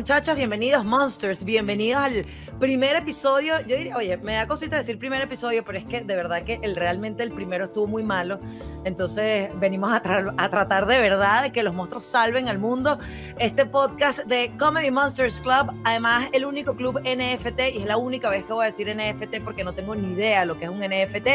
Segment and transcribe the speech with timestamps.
[0.00, 0.34] muchachos.
[0.34, 1.44] Bienvenidos, Monsters.
[1.44, 2.26] Bienvenidos al
[2.58, 3.60] primer episodio.
[3.66, 6.58] Yo diría, oye, me da cosita decir primer episodio, pero es que de verdad que
[6.62, 8.40] el, realmente el primero estuvo muy malo.
[8.84, 9.96] Entonces venimos a,
[10.38, 12.98] a tratar de verdad de que los monstruos salven al mundo.
[13.38, 18.30] Este podcast de Comedy Monsters Club, además el único club NFT, y es la única
[18.30, 20.78] vez que voy a decir NFT porque no tengo ni idea lo que es un
[20.78, 21.26] NFT,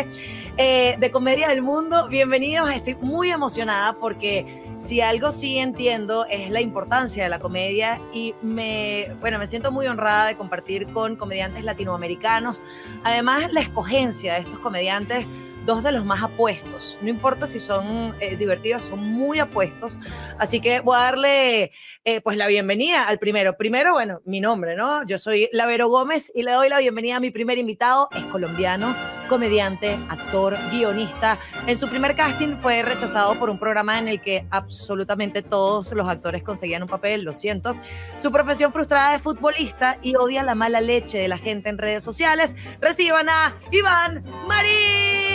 [0.58, 2.08] eh, de comedia del mundo.
[2.08, 8.00] Bienvenidos, estoy muy emocionada porque si algo sí entiendo es la importancia de la comedia
[8.14, 12.62] y me, bueno, me siento muy honrada de compartir con comediantes latinoamericanos.
[13.04, 15.26] Además, la escogencia de estos comediantes
[15.66, 16.98] dos de los más apuestos.
[17.02, 20.00] No importa si son eh, divertidos, son muy apuestos.
[20.38, 21.72] Así que voy a darle
[22.04, 23.58] eh, pues la bienvenida al primero.
[23.58, 25.06] Primero, bueno, mi nombre, ¿no?
[25.06, 28.10] Yo soy Lavero Gómez y le doy la bienvenida a mi primer invitado.
[28.16, 28.96] Es colombiano,
[29.28, 31.38] comediante, actor, guionista.
[31.68, 36.08] En su primer casting fue rechazado por un programa en el que absolutamente todos los
[36.08, 37.76] actores conseguían un papel, lo siento.
[38.18, 42.04] Su profesión frustrada de futbolista y odia la mala leche de la gente en redes
[42.04, 42.56] sociales.
[42.80, 45.35] Reciban a Iván Marín.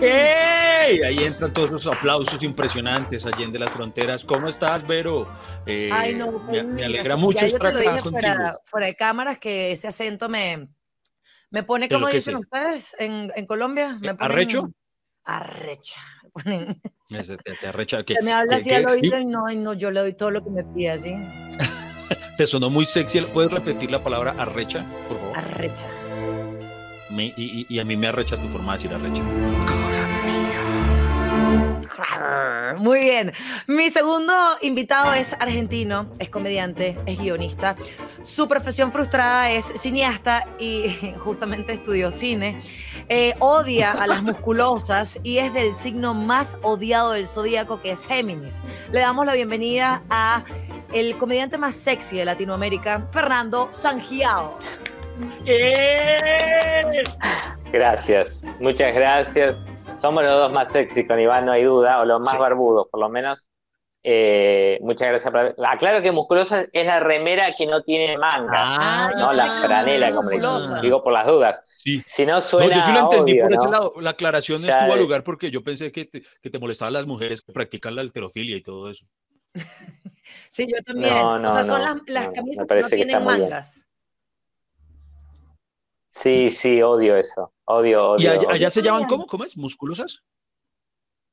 [0.00, 1.02] ¡Hey!
[1.02, 4.24] Ahí entran todos esos aplausos impresionantes allí de las fronteras.
[4.24, 5.28] ¿Cómo estás, Vero?
[5.66, 8.10] Eh, Ay, no, me, me, alegra mucho estar acá contigo.
[8.10, 10.68] Fuera, fuera, de cámaras que ese acento me,
[11.50, 13.98] me pone, como dicen ustedes en, en, Colombia?
[14.00, 14.70] Me ponen, ¿Arrecho?
[15.24, 16.00] Arrecha.
[16.22, 18.02] Me ponen, Ese, te, te arrecha.
[18.04, 20.44] Se me habla así al oído y no, y no, yo le doy todo lo
[20.44, 21.14] que me pide, ¿sí?
[22.36, 23.20] te sonó muy sexy.
[23.22, 25.38] ¿Puedes repetir la palabra arrecha, por favor?
[25.38, 26.07] Arrecha.
[27.10, 29.22] Me, y, y, a mí me arrecha tu forma de decir arrecha.
[32.78, 33.32] Muy bien.
[33.66, 37.76] Mi segundo invitado es argentino, es comediante, es guionista.
[38.22, 42.60] Su profesión frustrada es cineasta y justamente estudió cine.
[43.08, 48.04] Eh, odia a las musculosas y es del signo más odiado del zodíaco que es
[48.04, 48.60] Géminis.
[48.92, 50.44] Le damos la bienvenida a
[50.92, 54.58] el comediante más sexy de Latinoamérica, Fernando Sangiao.
[55.46, 57.04] ¡Eh!
[57.72, 59.78] Gracias, muchas gracias.
[59.96, 63.00] Somos los dos más sexy con Iván, no hay duda, o los más barbudos, por
[63.00, 63.48] lo menos.
[64.04, 65.32] Eh, muchas gracias.
[65.32, 65.66] Por...
[65.66, 70.30] Aclaro que musculosa es la remera que no tiene manga, ah, no la franela, como
[70.30, 70.38] le
[70.80, 71.60] digo por las dudas.
[72.06, 72.74] Si no suena.
[72.74, 73.94] yo sí lo entendí por ese lado.
[74.00, 77.42] La aclaración estuvo a lugar porque yo pensé que te, que te molestaban las mujeres
[77.42, 79.04] que practican la alterofilia y todo eso.
[80.50, 81.12] sí, yo también.
[81.12, 83.87] o sea, son las, las camisas que no tienen mangas.
[86.20, 87.52] Sí, sí, odio eso.
[87.64, 88.34] Odio, odio.
[88.34, 89.26] ¿Y allá, se llaman cómo?
[89.26, 89.56] ¿Cómo es?
[89.56, 90.24] ¿Musculosas?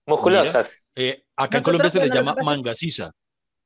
[0.06, 0.85] Musculosas.
[0.96, 3.12] Eh, acá en Colombia se les llama mangasiza.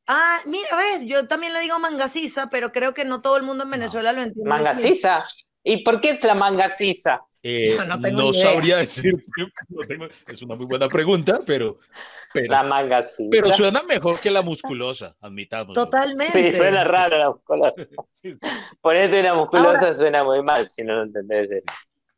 [0.07, 3.65] Ah, mira, ves, yo también le digo mangasiza, pero creo que no todo el mundo
[3.65, 4.49] en Venezuela lo entiende.
[4.49, 5.25] ¿Mangasiza?
[5.63, 7.21] ¿Y por qué es la mangasiza?
[7.41, 7.77] Eh,
[8.11, 9.25] no, sabría decir,
[10.27, 11.79] es una muy buena pregunta, pero,
[12.33, 13.01] pero, la manga
[13.31, 15.73] pero suena mejor que la musculosa, admitamos.
[15.73, 16.51] Totalmente.
[16.51, 17.73] Sí, suena raro la musculosa.
[18.81, 21.63] Ponerte una musculosa suena muy mal si no lo entendés.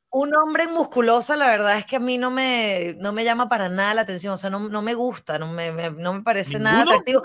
[0.09, 3.69] Un hombre musculosa, la verdad es que a mí no me, no me llama para
[3.69, 6.81] nada la atención, o sea, no, no me gusta, no me, no me parece nada
[6.81, 7.21] atractivo.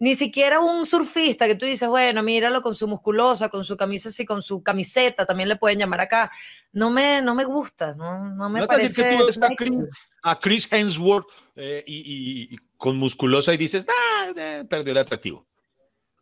[0.00, 4.10] Ni siquiera un surfista que tú dices, bueno, míralo con su musculosa, con su camisa
[4.10, 6.30] así, con su camiseta, también le pueden llamar acá.
[6.72, 9.02] No me, no me gusta, no, no me parece.
[9.02, 9.72] que tú ves a, Chris,
[10.22, 11.26] a Chris, Hemsworth
[11.56, 15.44] eh, y, y, con musculosa y dices, ah, eh, perdió el atractivo.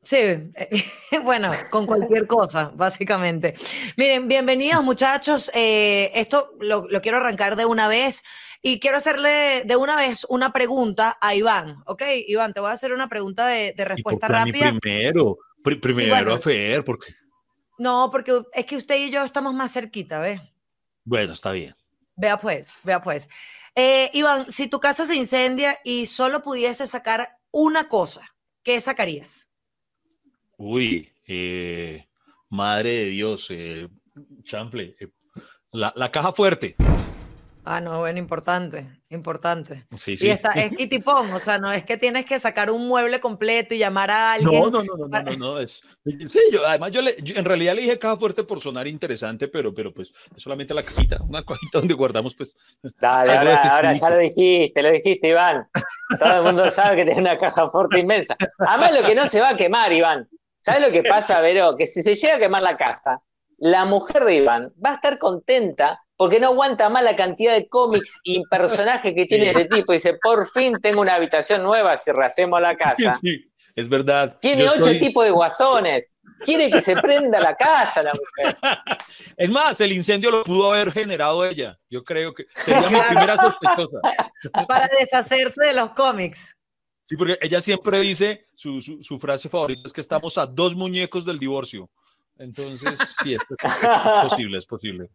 [0.07, 0.53] Sí,
[1.25, 3.55] bueno, con cualquier cosa, básicamente.
[3.97, 5.51] Miren, bienvenidos muchachos.
[5.53, 8.23] Eh, esto lo, lo, quiero arrancar de una vez
[8.63, 12.03] y quiero hacerle de una vez una pregunta a Iván, ¿ok?
[12.29, 14.73] Iván, te voy a hacer una pregunta de, de respuesta rápida.
[14.81, 17.13] primero, primero sí, bueno, a Fer, porque...
[17.77, 20.41] No, porque es que usted y yo estamos más cerquita, ¿ves?
[21.05, 21.75] Bueno, está bien.
[22.15, 23.29] Vea pues, vea pues.
[23.75, 28.23] Eh, Iván, si tu casa se incendia y solo pudiese sacar una cosa,
[28.63, 29.49] ¿qué sacarías?
[30.59, 32.07] Uy, eh,
[32.49, 33.89] madre de Dios, eh,
[34.43, 35.09] chanfle, eh,
[35.73, 36.77] la, la, caja fuerte.
[37.69, 39.87] Ah, no, bueno, importante, importante.
[39.97, 40.29] Sí, sí.
[40.29, 43.75] Y está, es kitipón, o sea, no es que tienes que sacar un mueble completo
[43.75, 44.63] y llamar a alguien.
[44.63, 45.83] No, no, no, no, no, no, es,
[46.29, 49.49] sí, yo, además yo, le, yo, en realidad le dije caja fuerte por sonar interesante,
[49.49, 52.55] pero, pero pues es solamente la cajita, una cajita donde guardamos pues.
[53.01, 55.69] Dale, ahora, ahora ya lo dijiste, lo dijiste, Iván.
[56.19, 58.37] Todo el mundo sabe que tiene una caja fuerte inmensa.
[58.61, 60.29] Además lo que no se va a quemar, Iván.
[60.67, 61.77] ¿Sabes lo que pasa, Vero?
[61.77, 63.23] Que si se llega a quemar la casa,
[63.59, 67.69] la mujer de Iván va a estar contenta porque no aguanta más la cantidad de
[67.69, 69.93] cómics y personajes que tiene este tipo.
[69.93, 73.13] Y dice, por fin tengo una habitación nueva si rehacemos la casa.
[73.23, 74.39] Sí, es verdad.
[74.41, 74.99] Tiene Yo ocho estoy...
[74.99, 76.17] tipos de guasones.
[76.41, 78.57] Quiere que se prenda la casa la mujer.
[79.37, 81.79] Es más, el incendio lo pudo haber generado ella.
[81.89, 84.01] Yo creo que sería mi primera sospechosa.
[84.67, 86.57] Para deshacerse de los cómics.
[87.07, 91.25] Sí, porque ella siempre dice, su, su, frase favorita es que estamos a dos muñecos
[91.25, 91.89] del divorcio.
[92.37, 93.43] Entonces, sí, es,
[94.29, 95.09] posible, es posible.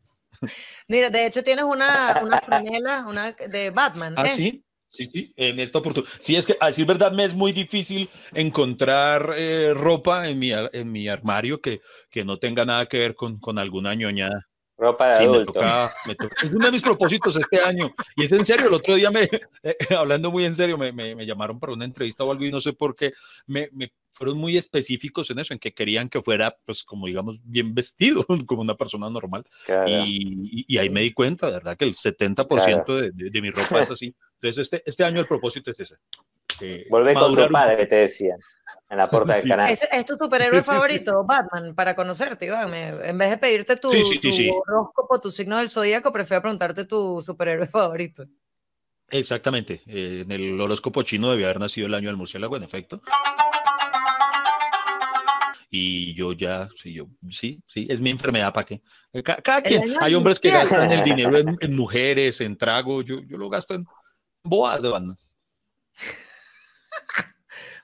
[0.88, 4.14] Mira, de hecho tienes una, una franela una de Batman.
[4.16, 4.64] ¿Ah, sí?
[4.88, 6.14] Sí, sí, en esta oportunidad.
[6.20, 10.52] Sí, es que a decir verdad me es muy difícil encontrar eh, ropa en mi,
[10.54, 14.48] en mi armario que, que no tenga nada que ver con, con alguna ñoñada.
[14.81, 15.62] Ropa de adulto.
[15.62, 17.94] es uno de mis propósitos este año.
[18.16, 19.30] Y es en serio, el otro día me,
[19.63, 22.51] eh, hablando muy en serio, me, me, me, llamaron para una entrevista o algo y
[22.51, 23.13] no sé por qué,
[23.45, 23.69] me,
[24.12, 28.25] fueron muy específicos en eso, en que querían que fuera, pues, como digamos, bien vestido,
[28.48, 29.45] como una persona normal.
[29.86, 33.51] Y, y, ahí me di cuenta, de verdad, que el 70% de, de, de, mi
[33.51, 34.16] ropa es así.
[34.42, 35.95] Entonces, este, este año el propósito es ese.
[36.60, 38.39] Eh, Volver con tu padre, que te decían
[38.92, 39.70] en la puerta del canal.
[39.72, 42.74] ¿Es, tu superhéroe favorito, Batman, para conocerte, Iván?
[42.74, 47.68] en vez de pedirte tu, tu horóscopo, tu signo del zodíaco, prefiero preguntarte tu superhéroe
[47.68, 48.26] favorito.
[49.10, 49.82] Exactamente.
[49.88, 53.02] Eh, en el horóscopo chino debía haber nacido el año del murciélago, en efecto.
[55.70, 58.82] Y yo ya, sí, yo, sí, sí, es mi enfermedad, ¿para qué?
[59.14, 63.38] Eh, cada, quien, hay hombres que gastan el dinero en, mujeres, en trago, yo, yo
[63.38, 63.88] lo gasto en
[64.44, 65.18] boas de banda.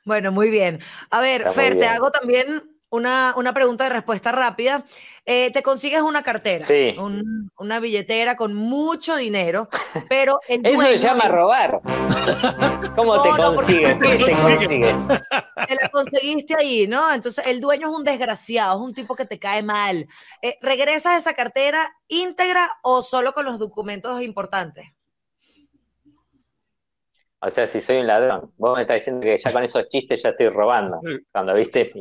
[0.07, 0.79] Bueno, muy bien.
[1.09, 4.85] A ver, Fer, te hago también una, una, pregunta de respuesta rápida.
[5.25, 6.65] Eh, te consigues una cartera,
[7.59, 9.67] una billetera con mucho dinero,
[10.07, 11.81] pero el Eso se llama robar.
[12.95, 13.97] ¿Cómo te consigues?
[13.99, 14.95] ¿Qué te consigues?
[15.67, 17.13] Te la conseguiste ahí, ¿no?
[17.13, 20.07] Entonces, el dueño es un desgraciado, es un tipo que te cae mal.
[20.41, 24.85] Eh, ¿Regresas esa cartera íntegra o solo con los documentos importantes?
[27.39, 30.23] O sea, si soy un ladrón, vos me estás diciendo que ya con esos chistes
[30.23, 30.99] ya estoy robando.
[31.31, 31.91] Cuando viste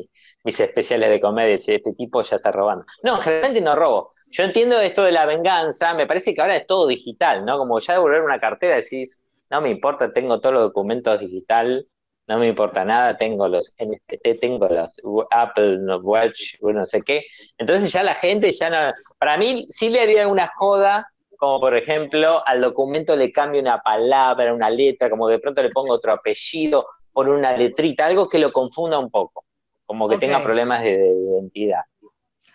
[0.45, 2.87] mis especiales de comedia, y este tipo ya está robando.
[3.03, 4.13] No, generalmente no robo.
[4.31, 7.59] Yo entiendo esto de la venganza, me parece que ahora es todo digital, ¿no?
[7.59, 11.87] Como ya devolver una cartera decís, no me importa, tengo todos los documentos digital,
[12.27, 15.01] no me importa nada, tengo los NFT, tengo los
[15.31, 17.25] Apple Watch, no sé qué.
[17.57, 18.93] Entonces ya la gente ya no...
[19.19, 21.07] Para mí sí le haría una joda
[21.37, 25.71] como por ejemplo al documento le cambio una palabra, una letra, como de pronto le
[25.71, 29.45] pongo otro apellido por una letrita, algo que lo confunda un poco,
[29.87, 31.83] como que tenga problemas de, identidad.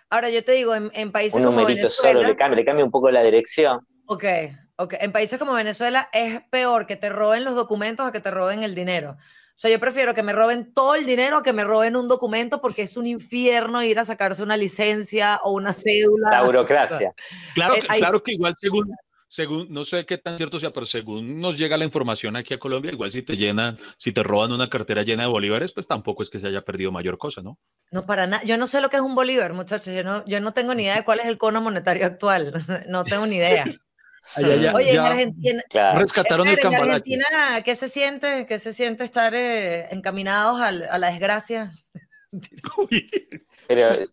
[0.08, 2.12] Ahora yo te digo, en, países como Venezuela...
[2.20, 3.80] solo le cambia, le cambia un poco la dirección.
[4.06, 4.24] Ok,
[4.76, 4.94] ok.
[5.00, 8.62] En países como Venezuela es peor que te roben los documentos a que te roben
[8.62, 9.16] el dinero.
[9.62, 12.08] O sea, yo prefiero que me roben todo el dinero a que me roben un
[12.08, 16.32] documento porque es un infierno ir a sacarse una licencia o una cédula.
[16.32, 17.14] La burocracia.
[17.54, 18.92] Claro, eh, claro que igual según,
[19.28, 22.58] según, no sé qué tan cierto sea, pero según nos llega la información aquí a
[22.58, 26.24] Colombia, igual si te llenan, si te roban una cartera llena de bolívares, pues tampoco
[26.24, 27.56] es que se haya perdido mayor cosa, ¿no?
[27.92, 28.42] No, para nada.
[28.42, 29.94] Yo no sé lo que es un bolívar, muchachos.
[29.94, 32.52] Yo no, yo no tengo ni idea de cuál es el cono monetario actual.
[32.88, 33.64] no tengo ni idea.
[34.36, 35.62] Oye, en Argentina,
[35.94, 37.26] rescataron el en Argentina,
[37.64, 38.46] ¿qué se siente?
[38.46, 41.72] ¿Qué se siente estar eh, encaminados a la desgracia?
[43.68, 44.04] Pero,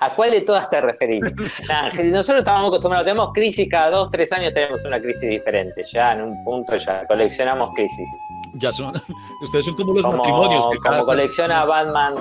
[0.00, 1.22] ¿a cuál de todas te referís?
[2.04, 5.82] nosotros estábamos acostumbrados, tenemos crisis cada dos, tres años tenemos una crisis diferente.
[5.92, 8.08] Ya en un punto ya coleccionamos crisis.
[8.54, 8.92] Ya son,
[9.42, 10.68] ustedes son como los matrimonios.
[10.70, 12.14] Que como colecciona Batman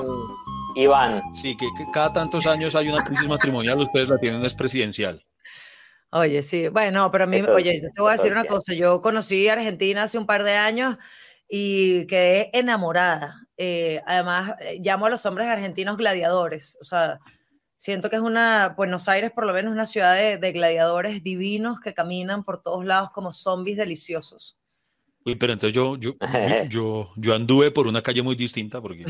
[0.75, 1.21] Iván.
[1.33, 5.23] Sí, que, cada tantos años hay una crisis matrimonial, ustedes la tienen es presidencial.
[6.11, 9.47] Oye, sí, bueno, pero a mí, oye, te voy a decir una cosa, yo conocí
[9.49, 10.97] a Argentina hace un par de años
[11.49, 13.47] y quedé enamorada.
[13.57, 17.19] Eh, además, eh, llamo a los hombres argentinos gladiadores, o sea,
[17.76, 21.80] siento que es una, Buenos Aires por lo menos una ciudad de, de gladiadores divinos
[21.81, 24.57] que caminan por todos lados como zombies deliciosos.
[25.28, 26.16] Uy, pero entonces yo, yo,
[26.69, 29.04] yo, yo, anduve por una calle muy distinta porque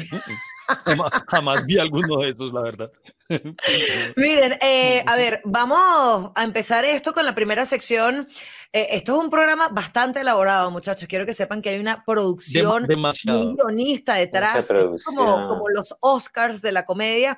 [1.28, 2.92] jamás, vi alguno de esos, la verdad.
[4.16, 8.28] Miren, eh, a ver, vamos a empezar esto con la primera sección.
[8.72, 11.08] Eh, esto es un programa bastante elaborado, muchachos.
[11.08, 13.56] Quiero que sepan que hay una producción demasiado.
[13.56, 14.68] guionista detrás,
[15.06, 17.38] como, como los Oscars de la comedia.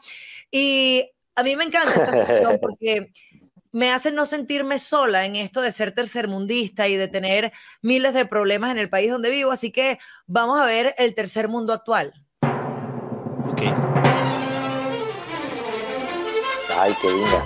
[0.51, 3.11] Y a mí me encanta esta sección porque
[3.71, 8.25] me hace no sentirme sola en esto de ser tercermundista y de tener miles de
[8.25, 9.51] problemas en el país donde vivo.
[9.51, 12.13] Así que vamos a ver el tercer mundo actual.
[13.51, 13.61] Ok.
[16.79, 17.45] Ay, qué linda.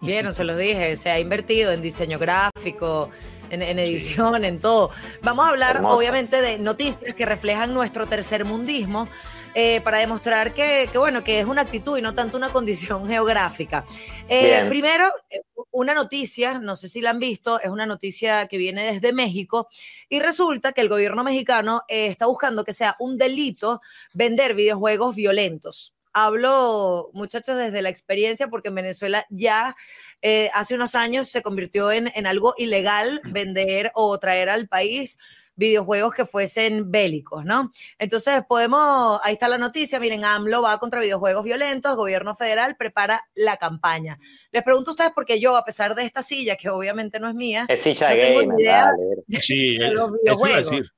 [0.00, 3.10] Vieron, se los dije, se ha invertido en diseño gráfico,
[3.50, 4.90] en, edición, en todo.
[5.22, 9.08] Vamos a hablar, obviamente, de noticias que reflejan nuestro tercermundismo
[9.56, 13.84] eh, para demostrar que, bueno, que es una actitud y no tanto una condición geográfica.
[14.28, 15.40] Eh, primero, eh,
[15.72, 19.66] una noticia, no sé si la han visto, es una noticia que viene desde México
[20.08, 23.80] y resulta que el gobierno mexicano está buscando que sea un delito
[24.14, 25.94] vender videojuegos violentos.
[26.12, 29.76] Hablo, muchachos, desde la experiencia, porque en Venezuela ya
[30.22, 35.18] eh, hace unos años se convirtió en, en algo ilegal vender o traer al país
[35.60, 37.70] videojuegos que fuesen bélicos, ¿no?
[37.98, 43.28] Entonces podemos, ahí está la noticia, miren, AMLO va contra videojuegos violentos, gobierno federal prepara
[43.34, 44.18] la campaña.
[44.52, 47.34] Les pregunto a ustedes porque yo, a pesar de esta silla, que obviamente no es
[47.34, 49.40] mía, es silla no de tengo idea dale.
[49.42, 50.70] Sí, de los videojuegos.
[50.70, 50.90] decir.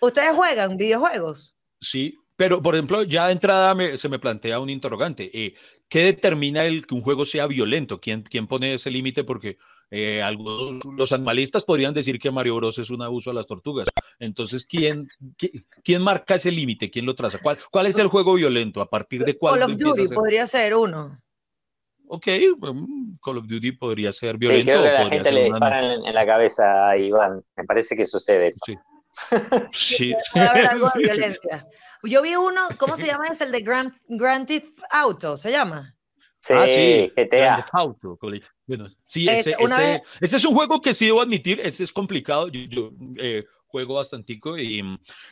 [0.00, 1.54] ¿Ustedes juegan videojuegos?
[1.80, 5.30] Sí, pero por ejemplo, ya de entrada me- se me plantea un interrogante.
[5.32, 5.54] eh,
[5.88, 8.00] ¿qué determina el que un juego sea violento?
[8.00, 9.24] ¿Quién, quién pone ese límite?
[9.24, 9.58] Porque
[9.90, 13.88] eh, algunos, los animalistas podrían decir que Mario Bros es un abuso a las tortugas.
[14.18, 16.90] Entonces, ¿quién, qui- quién marca ese límite?
[16.90, 17.38] ¿Quién lo traza?
[17.42, 18.80] ¿Cuál, ¿Cuál es el juego violento?
[18.80, 20.14] ¿A partir de cuál Call of Duty ser?
[20.14, 21.20] podría ser uno.
[22.06, 22.26] Ok,
[23.22, 26.14] Call of Duty podría ser Sí, violento creo que la gente le disparan en, en
[26.14, 27.42] la cabeza a Iván.
[27.56, 28.60] Me parece que sucede eso.
[28.64, 28.74] Sí.
[29.72, 30.14] Sí.
[30.32, 31.66] Puede haber algo de violencia.
[32.04, 33.26] Yo vi uno, ¿cómo se llama?
[33.30, 35.94] Es el de Grand, Grand Theft Auto, ¿se llama?
[36.44, 37.56] Sí, Ah, sí, Grand GTA.
[37.56, 38.18] Theft Auto,
[38.66, 41.92] Bueno, sí, ese, ese- vez- ese es un juego que sí debo admitir, ese es
[41.92, 42.48] complicado.
[42.48, 44.82] Yo, yo, eh, juego bastantico y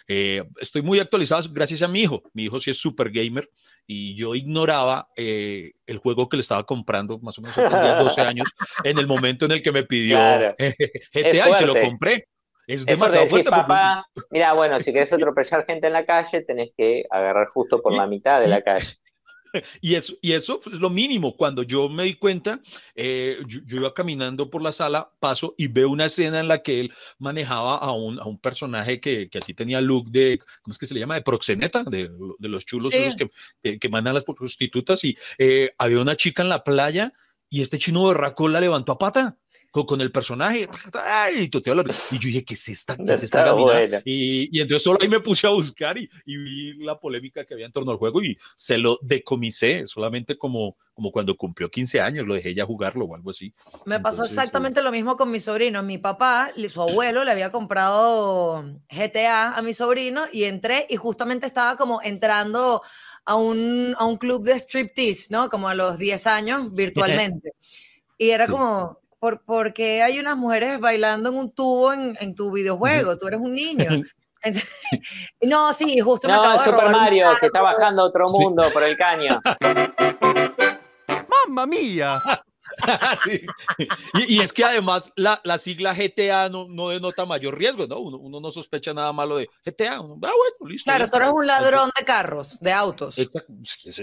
[0.09, 2.23] eh, estoy muy actualizado gracias a mi hijo.
[2.33, 3.51] Mi hijo sí es super gamer
[3.87, 8.21] y yo ignoraba eh, el juego que le estaba comprando, más o menos tenía 12
[8.23, 8.49] años,
[8.85, 10.55] en el momento en el que me pidió Claro.
[10.59, 10.75] eh,
[11.13, 12.29] GTA y se lo compré.
[12.71, 13.50] Es Es demasiado decís, fuerte.
[13.50, 17.81] porque- papá, mira, bueno, si querés atropellar gente en la calle, tenés que agarrar justo
[17.83, 18.87] por Y- la mitad de la calle.
[19.81, 21.37] Y eso, y eso es lo mínimo.
[21.37, 22.61] Cuando yo me di cuenta,
[22.95, 26.62] eh, yo, yo iba caminando por la sala, paso y veo una escena en la
[26.62, 30.71] que él manejaba a un, a un personaje que, que así tenía look de, ¿cómo
[30.73, 31.17] es que se le llama?
[31.17, 32.09] De proxeneta, de,
[32.39, 32.99] de los chulos Sí.
[32.99, 33.29] esos que,
[33.61, 35.03] que, que mandan las prostitutas.
[35.03, 37.12] Y eh, había una chica en la playa
[37.49, 39.37] y este chino berraco la levantó a pata.
[39.71, 43.23] Con, con el personaje, ay, toteó la- y yo dije, ¿qué es esta, qué es
[43.23, 43.55] esta.
[44.05, 47.55] Y, y entonces solo ahí me puse a buscar y, y vi la polémica que
[47.55, 52.00] había en torno al juego y se lo decomisé, solamente como, como cuando cumplió 15
[52.00, 53.55] años, lo dejé ya jugarlo o algo así.
[53.87, 55.83] Me pasó Entonces, exactamente lo mismo con mi sobrino.
[55.83, 61.47] Mi papá, su abuelo, le había comprado GTA a mi sobrino y entré y justamente
[61.47, 62.83] estaba como entrando
[63.25, 65.49] a un, a un club de striptease, ¿no?
[65.49, 67.53] Como a los 10 años virtualmente.
[68.19, 68.53] Y era Sí.
[68.53, 73.17] como, ¿por, por qué hay unas mujeres bailando en un tubo en, en tu videojuego?
[73.19, 73.87] Tú eres un niño.
[74.43, 74.69] Entonces,
[75.43, 78.07] no, sí, justo me No, acabo el de Super robar Mario, que está bajando a
[78.07, 78.33] otro Sí.
[78.41, 79.41] mundo por el caño.
[81.29, 82.19] ¡Mamma mía!
[83.25, 83.45] Sí.
[84.15, 87.99] y, y es que además la, la sigla GTA no, no denota mayor riesgo, ¿no?
[87.99, 90.00] Uno, uno no sospecha nada malo de GTA.
[90.00, 90.85] Uno, ah, bueno, listo.
[90.89, 91.37] Claro, tú eres está".
[91.39, 93.17] un ladrón de carros, de autos.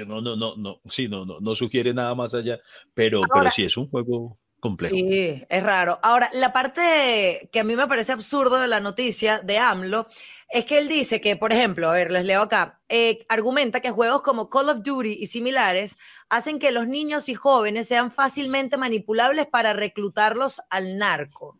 [0.06, 2.60] No, no, no, no, sí, no, no, no sugiere nada más allá,
[2.94, 4.96] pero, Ahora- pero sí es un juego complejo.
[4.96, 6.00] Sí, es raro.
[6.02, 10.08] Ahora, la parte que a mí me parece absurdo de la noticia de AMLO
[10.50, 13.92] es que él dice que, por ejemplo, a ver, les leo acá, eh, argumenta que
[13.92, 15.98] juegos como Call of Duty y similares
[16.30, 21.60] hacen que los niños y jóvenes sean fácilmente manipulables para reclutarlos al narco.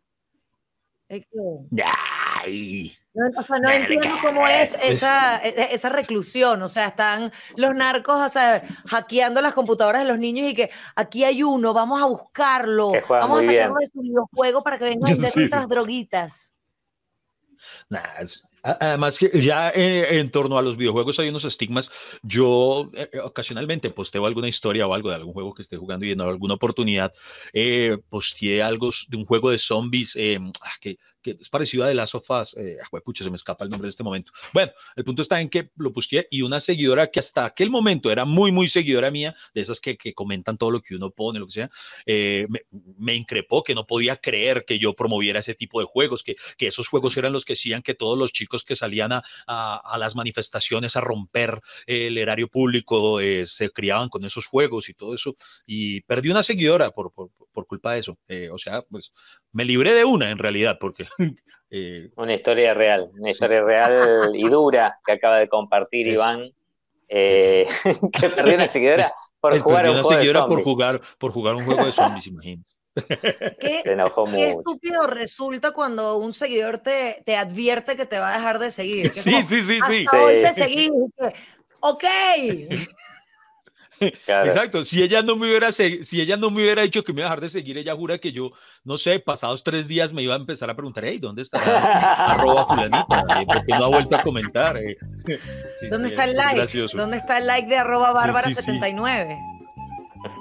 [1.10, 2.98] Ay.
[3.18, 3.76] No, o sea, no Verga.
[3.88, 6.62] entiendo cómo es esa, e- esa reclusión.
[6.62, 10.70] O sea, están los narcos o sea, hackeando las computadoras de los niños y que
[10.96, 13.80] aquí hay uno, vamos a buscarlo, vamos a sacarlo bien.
[13.80, 15.40] de su videojuego para que vengan a vender Sí.
[15.40, 16.54] nuestras droguitas.
[17.90, 21.90] Nah, es- además que ya eh, en torno a los videojuegos hay unos estigmas.
[22.22, 26.06] Yo eh, eh, ocasionalmente posteo alguna historia o algo de algún juego que esté jugando
[26.06, 27.14] y en alguna oportunidad
[27.54, 30.98] eh, posteé algo de un juego de zombies eh, ah, que,
[31.36, 32.28] que es parecido a The Last of.
[32.58, 34.32] Eh, ah, pucha, se me escapa el nombre de este momento.
[34.54, 38.12] Bueno, el punto está en que lo posteé y una seguidora que hasta aquel momento
[38.12, 41.40] era muy, muy seguidora mía, de esas que, que comentan todo lo que uno pone,
[41.40, 41.70] lo que sea,
[42.06, 42.62] eh, me,
[42.98, 46.68] me increpó que no podía creer que yo promoviera ese tipo de juegos, que, que
[46.68, 49.98] esos juegos eran los que hacían que todos los chicos que salían a, a, a
[49.98, 55.14] las manifestaciones a romper el erario público eh, se criaban con esos juegos y todo
[55.14, 55.36] eso.
[55.66, 58.18] Y perdí una seguidora por, por, por culpa de eso.
[58.28, 59.12] Eh, o sea, pues
[59.52, 61.08] me libré de una en realidad, porque...
[61.72, 63.34] eh, Una historia real, una Sí.
[63.34, 66.50] historia real y dura que acaba de compartir Es- Iván,
[67.10, 67.68] eh,
[68.12, 70.64] que perdió una seguidora Es- por jugar un juego de seguidora por zombies.
[70.66, 72.70] jugar, por jugar un juego de zombies, imagínate.
[73.60, 74.60] ¿Qué, Se enojó qué mucho.
[74.60, 79.14] estúpido resulta cuando un seguidor te, te advierte que te va a dejar de seguir.
[79.14, 80.06] Sí, como, sí, sí, sí.
[80.06, 80.64] "Hasta hoy te Sí.
[80.64, 80.86] seguí".
[80.86, 81.34] Y que,
[81.82, 82.04] Ok.
[84.26, 84.46] Claro.
[84.48, 87.28] Exacto, si ella no me hubiera si ella no me hubiera dicho que me iba
[87.28, 88.52] a dejar de seguir, ella jura que yo,
[88.84, 91.58] no sé, pasados tres días me iba a empezar a preguntar, hey, ¿dónde está
[92.34, 93.26] arroba fulanita?
[93.40, 94.78] Eh, ¿Por qué no ha vuelto a comentar?
[94.78, 94.98] Eh,
[95.80, 96.58] sí, ¿Dónde sí, está el es like?
[96.58, 96.98] gracioso.
[96.98, 98.12] ¿Dónde está el like de arroba
[98.44, 98.72] Sí, sí, sí.
[98.72, 99.38] bárbara79?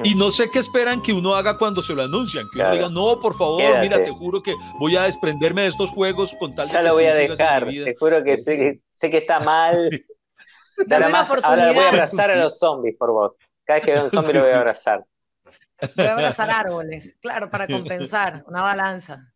[0.05, 2.71] Y no sé qué esperan que uno haga cuando se lo anuncian, que Claro.
[2.71, 3.81] uno diga, no, por favor, Quédate.
[3.83, 6.89] mira, te juro que voy a desprenderme de estos juegos con tal de Ya que
[6.89, 7.85] lo voy a dejar, vida".
[7.85, 9.91] te juro que sé, que sé que está mal,
[11.43, 13.37] ahora voy a abrazar a los zombies por vos.
[13.65, 15.05] Cada vez que veo un zombie lo voy a abrazar.
[15.95, 19.33] Voy a abrazar árboles, claro, para compensar, una balanza.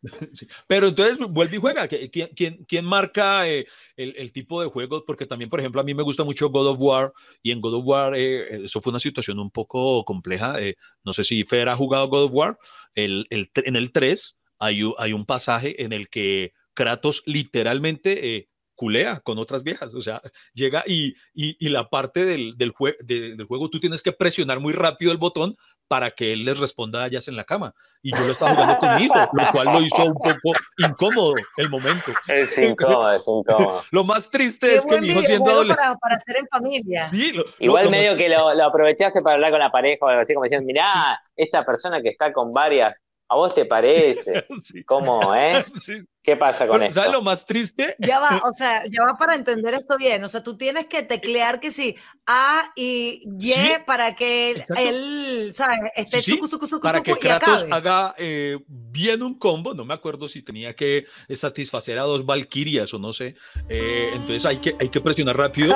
[0.67, 1.87] Pero entonces vuelve y juega.
[1.87, 5.03] ¿Quién, quién, quién marca eh, el, el, tipo de juegos?
[5.05, 7.75] Porque también, por ejemplo, a mí me gusta mucho God of War y en God
[7.75, 10.59] of War eh, eso fue una situación un poco compleja.
[10.59, 12.57] Eh, no sé si Fer ha jugado God of War.
[12.95, 18.49] El, el, en el 3 hay, hay un pasaje en el que Kratos literalmente
[18.81, 20.23] culea con otras viejas, o sea,
[20.55, 22.73] llega y, y, la parte del, del,
[23.03, 25.55] del, juego tú tienes que presionar muy rápido el botón
[25.87, 27.75] para que él les responda a ellas en la cama.
[28.01, 32.11] Y yo lo estaba jugando conmigo, lo cual lo hizo un poco incómodo el momento.
[32.27, 33.83] Es incómodo, es incómodo.
[33.91, 35.99] lo más triste es que mi hijo siendo adolescente...
[36.01, 37.07] Para, hacer en familia.
[37.07, 40.33] Sí, Igual medio que lo, lo, aprovechaste para hablar con la pareja o algo así,
[40.33, 42.95] como diciendo, mirá, esta persona que está con varias
[43.31, 44.45] ¿A vos te parece?
[44.85, 45.63] ¿Cómo, eh?
[46.21, 46.95] ¿Qué pasa con esto?
[46.95, 47.95] ¿Sabes lo más triste?
[47.97, 50.21] Ya va, o sea, ya va para entender esto bien.
[50.25, 51.95] O sea, tú tienes que teclear que sí,
[52.27, 53.53] A y Y
[53.87, 55.79] para que él, ¿sabes?
[55.95, 56.37] Esté sí,
[56.83, 59.73] Para que Kratos haga eh, bien un combo.
[59.73, 63.35] No me acuerdo si tenía que satisfacer a dos Valkyrias o no sé.
[63.69, 65.73] Eh, entonces hay que, hay que presionar rápido.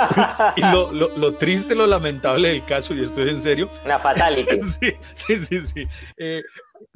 [0.58, 3.70] y lo, lo, lo, triste, lo lamentable del caso, y esto es en serio.
[3.86, 4.60] Una fatality.
[4.60, 4.92] sí,
[5.26, 5.66] sí, sí.
[5.66, 5.84] sí.
[6.18, 6.44] Eh,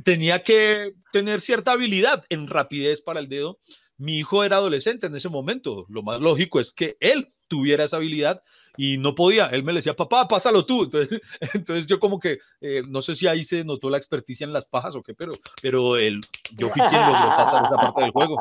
[0.04, 3.60] tenía que tener cierta habilidad en rapidez para el dedo.
[3.98, 5.86] Mi hijo era adolescente en ese momento.
[5.90, 8.42] Lo más lógico es que él tuviera esa habilidad
[8.78, 9.48] y no podía.
[9.48, 10.84] Él me decía, papá, pásalo tú.
[10.92, 11.22] Entonces,
[11.54, 14.66] entonces yo como que, eh, no sé si ahí se notó la experticia en las
[14.66, 16.22] pajas o qué, pero, pero él,
[16.56, 18.38] yo fui quien logró pasar esa parte del juego.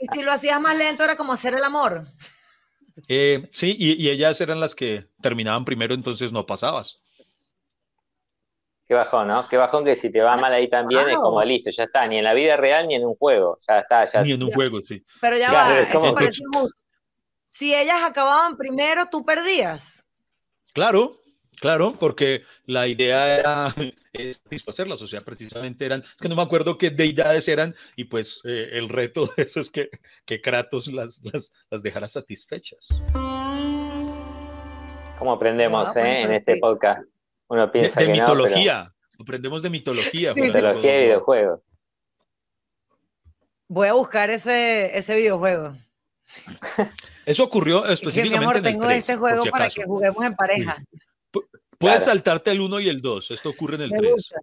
[0.00, 2.06] Y si lo hacías más lento era como hacer el amor.
[3.08, 7.00] Eh, sí, y, y ellas eran las que terminaban primero, entonces no pasabas.
[8.86, 9.48] Qué bajón, ¿no?
[9.48, 12.18] Qué bajón que si te va mal ahí también es como listo, ya está, ni
[12.18, 14.06] en la vida real ni en un juego, ya está.
[14.06, 14.22] Ya...
[14.22, 15.04] Ni en un juego, sí.
[15.20, 16.42] Pero ya va, esto parece
[17.48, 20.06] Si ellas acababan primero, tú perdías.
[20.72, 21.18] Claro,
[21.60, 23.74] claro, porque la idea era
[24.44, 28.40] satisfacerlas, o sea, precisamente eran, es que no me acuerdo qué deidades eran, y pues
[28.44, 29.90] eh, el reto de eso es que,
[30.24, 32.86] que Kratos las, las, las dejara satisfechas.
[35.18, 37.02] ¿Cómo aprendemos ah, eh, en este podcast?
[37.48, 38.84] Uno piensa de, que mitología.
[38.84, 39.22] No, pero...
[39.22, 40.34] Aprendemos de mitología.
[40.34, 41.60] Sí, mitología y videojuegos.
[43.68, 45.74] Voy a buscar ese, ese videojuego.
[47.24, 48.38] Eso ocurrió específicamente.
[48.38, 50.76] mi amor, en el tengo 3, este juego si para que juguemos en pareja.
[51.30, 52.04] Puedes claro.
[52.04, 53.30] saltarte el 1 y el 2.
[53.32, 54.12] Esto ocurre en el Me 3.
[54.12, 54.40] Gusta.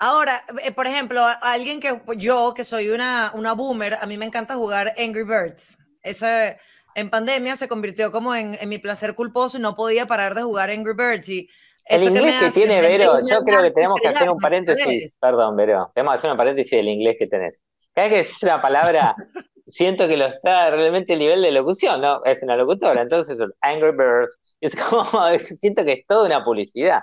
[0.00, 4.26] Ahora, eh, por ejemplo, alguien que yo, que soy una, una boomer, a mí me
[4.26, 5.78] encanta jugar Angry Birds.
[6.02, 6.58] Ese,
[6.98, 10.42] en pandemia se convirtió como en, en, mi placer culposo y no podía parar de
[10.42, 11.28] jugar Angry Birds.
[11.28, 11.48] Y
[11.84, 15.56] el inglés que, que tiene Vero, yo creo que tenemos que hacer un paréntesis, perdón
[15.56, 17.62] Vero, tenemos que hacer un paréntesis del inglés que tenés.
[17.94, 19.14] Cada vez que decís una palabra,
[19.66, 22.22] siento que lo está realmente el nivel de locución, ¿no?
[22.24, 25.04] Es una locutora, entonces Angry Birds, es como,
[25.38, 27.00] siento que es toda una publicidad.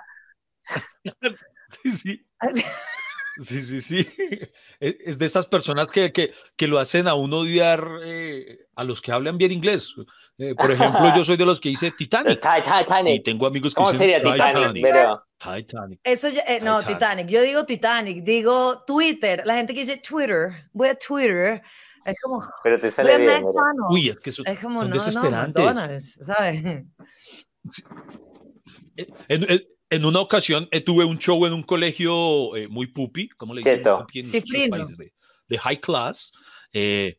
[1.82, 2.26] sí, sí.
[3.44, 4.08] Sí, sí, sí.
[4.78, 9.00] Es de esas personas que, que, que lo hacen a uno odiar eh, a los
[9.00, 9.94] que hablan bien inglés.
[10.36, 12.40] Eh, por ejemplo, yo soy de los que dice Titanic.
[12.40, 13.14] Titanic.
[13.14, 14.74] Y tengo amigos que ¿Cómo dicen sería Titanic?
[14.74, 15.20] Titanic.
[15.38, 16.00] Titanic.
[16.04, 16.98] Eso ya, eh, no, Titanic.
[16.98, 17.28] Titanic.
[17.28, 19.42] Yo digo Titanic, digo Twitter.
[19.46, 21.62] La gente que dice Twitter, voy a Twitter.
[22.04, 22.40] Es como.
[22.62, 23.44] Pero te sale bien.
[23.88, 25.64] Uy, es que eso, es como, son no, desesperantes.
[25.64, 26.84] No, McDonald's, ¿sabes?
[27.70, 27.82] Sí.
[29.28, 33.54] En, en, una ocasión eh, tuve un show en un colegio eh, muy pupi, como
[33.54, 34.76] le dicen aquí en Cifrino.
[34.76, 35.12] países de,
[35.48, 36.32] de, high class.
[36.72, 37.18] Eh,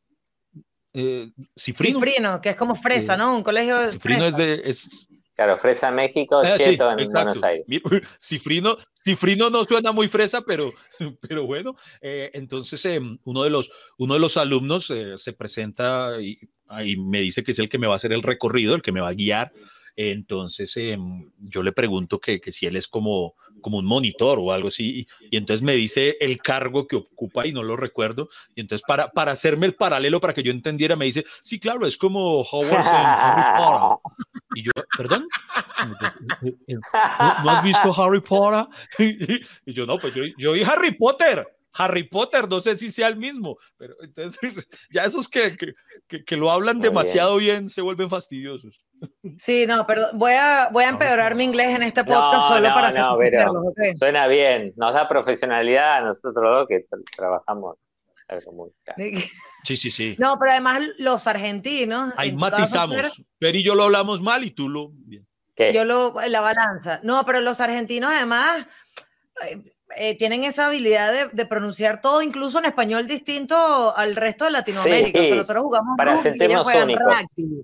[1.55, 1.99] Cifrino.
[1.99, 3.35] Cifrino, que es como fresa, ¿no?
[3.35, 4.29] Un colegio de Cifrino fresa.
[4.29, 4.69] es de...
[4.69, 7.25] Es, Claro, Fresa México, Ah, sí, Cheto en exacto.
[7.25, 7.65] Buenos Aires.
[8.19, 10.73] Cifrino, Cifrino no suena muy fresa, pero,
[11.21, 11.75] pero bueno.
[12.01, 16.39] Eh, entonces, eh, uno, de los, uno de los alumnos eh, se presenta y,
[16.83, 18.91] y, me dice que es el que me va a hacer el recorrido, el que
[18.91, 19.53] me va a guiar.
[19.99, 20.77] Entonces,
[21.39, 24.99] yo le pregunto que, que, si él es como, como un monitor o algo así.
[24.99, 28.29] Y, y, entonces me dice el cargo que ocupa y no lo recuerdo.
[28.53, 31.87] Y entonces, para, para hacerme el paralelo, para que yo entendiera, me dice: Sí, claro,
[31.87, 33.97] es como Howard en Harry Potter.
[34.55, 35.27] Y yo, ¿perdón?
[36.67, 38.65] ¿No, ¿no has visto Harry Potter?
[39.65, 41.56] Y yo, no, pues yo, yo vi Harry Potter.
[41.77, 44.39] Harry Potter, no sé si sea el mismo, pero entonces
[44.91, 45.73] ya esos que, que,
[46.07, 47.59] que, que lo hablan Muy demasiado bien.
[47.59, 47.69] bien.
[47.69, 48.83] se vuelven fastidiosos.
[49.37, 52.67] Sí, no, perdón, voy a, voy a empeorar mi inglés en este podcast no, solo
[52.69, 53.95] no, para hacer no, pero okay.
[53.95, 56.85] Suena bien, nos da profesionalidad a nosotros dos que
[57.15, 57.77] trabajamos.
[59.63, 60.15] Sí, sí, sí.
[60.17, 62.13] No, pero además los argentinos.
[62.17, 63.01] Ahí matizamos.
[63.01, 64.89] Caso, pero y yo lo hablamos mal y tú lo.
[64.93, 65.27] Bien.
[65.55, 65.73] ¿Qué?
[65.73, 66.13] Yo lo.
[66.27, 66.99] La balanza.
[67.03, 68.65] No, pero los argentinos además.
[69.97, 74.51] Eh, tienen esa habilidad de, de, pronunciar todo, incluso en español distinto al resto de
[74.51, 75.19] Latinoamérica.
[75.19, 76.17] Sí, o sea, nosotros jugamos para
[76.63, 77.63] juegan rugby.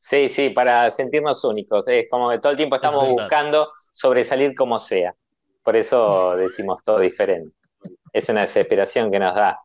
[0.00, 1.88] Sí, sí, para sentirnos únicos.
[1.88, 5.14] Es como que todo el tiempo estamos buscando sobresalir como sea.
[5.62, 7.56] Por eso decimos todo diferente.
[8.12, 9.60] Es una desesperación que nos da.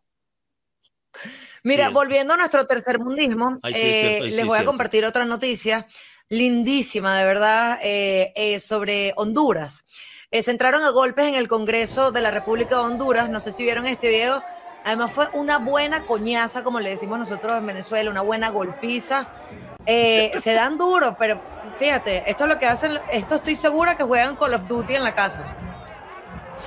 [1.63, 5.88] Mira, volviendo a nuestro tercer mundismo, eh, les voy a compartir otra noticia
[6.30, 9.86] lindísima, de verdad, eh, eh, sobre Honduras.
[10.32, 13.30] Se entraron a golpes en el Congreso de la República de Honduras.
[13.30, 14.44] No sé si vieron este video.
[14.86, 19.28] Además fue una buena coñaza, como le decimos nosotros en Venezuela, una buena golpiza.
[19.86, 21.42] se dan duro, pero
[21.78, 25.04] fíjate, esto es lo que hacen, esto estoy segura que juegan Call of Duty en
[25.04, 25.56] la casa.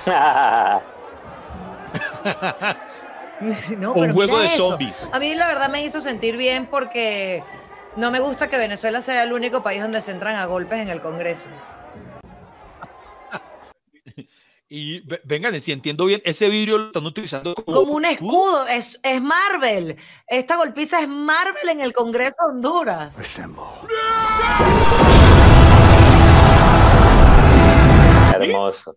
[3.39, 4.95] un juego de zombies.
[5.11, 7.43] A mí la verdad me hizo sentir bien porque
[7.95, 10.89] no me gusta que Venezuela sea el único país donde se entran a golpes en
[10.89, 11.47] el Congreso.
[14.75, 19.21] Y vengan, si entiendo bien, ese vidrio lo están utilizando como, un escudo, es, es,
[19.21, 19.97] Marvel.
[20.25, 23.37] Esta golpiza es Marvel en el Congreso de Honduras.
[28.33, 28.95] Hermoso,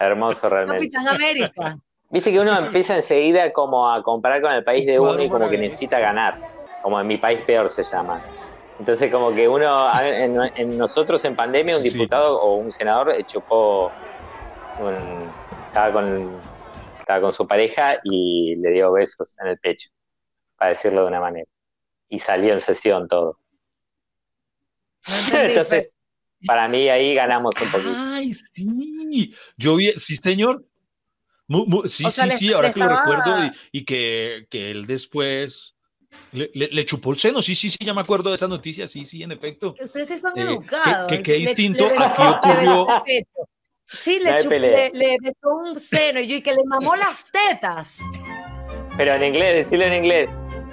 [0.00, 0.90] hermoso realmente.
[0.90, 1.76] Capitán América.
[2.08, 5.46] Viste que uno empieza enseguida como a comparar con el país de uno y como
[5.50, 6.38] que necesita ganar,
[6.82, 8.22] como en mi país peor se llama.
[8.78, 13.12] Entonces como que uno, en, nosotros en pandemia un diputado o un senador
[15.66, 16.40] estaba, con,
[16.98, 19.88] estaba con su pareja y le dio besos en el pecho,
[20.56, 21.48] para decirlo de una manera.
[22.08, 23.38] Y salió en sesión todo.
[25.32, 25.94] Entonces,
[26.46, 27.94] para mí ahí ganamos un poquito.
[27.96, 29.34] Ay, sí.
[29.56, 30.64] Yo vi, sí, señor,
[31.88, 35.76] sí, sí, sí, ahora que lo recuerdo y, que, que, él después
[36.32, 39.22] le, chupó el seno, sí, sí, sí, ya me acuerdo de esa noticia, sí, sí,
[39.22, 39.74] en efecto.
[39.80, 41.10] Ustedes sí son eh, educados.
[41.10, 42.86] Que, qué distinto aquí ocurrió.
[43.88, 47.98] Sí, le, chupó, le, le un seno y, yo, y que le mamó las tetas.
[48.96, 50.30] Pero en inglés, decirlo en inglés.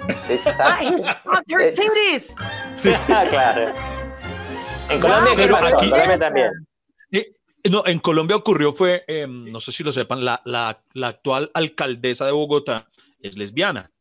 [0.58, 2.34] ah, he's her titties.
[2.78, 3.06] Sí, sí.
[3.06, 3.72] claro.
[4.88, 5.76] En Colombia, ¿qué pasó?
[5.76, 6.50] Aquí, Colombia también.
[7.68, 11.50] No, en Colombia ocurrió fue, em, no sé si lo sepan, la, la, la, actual
[11.52, 13.92] alcaldesa de Bogotá es lesbiana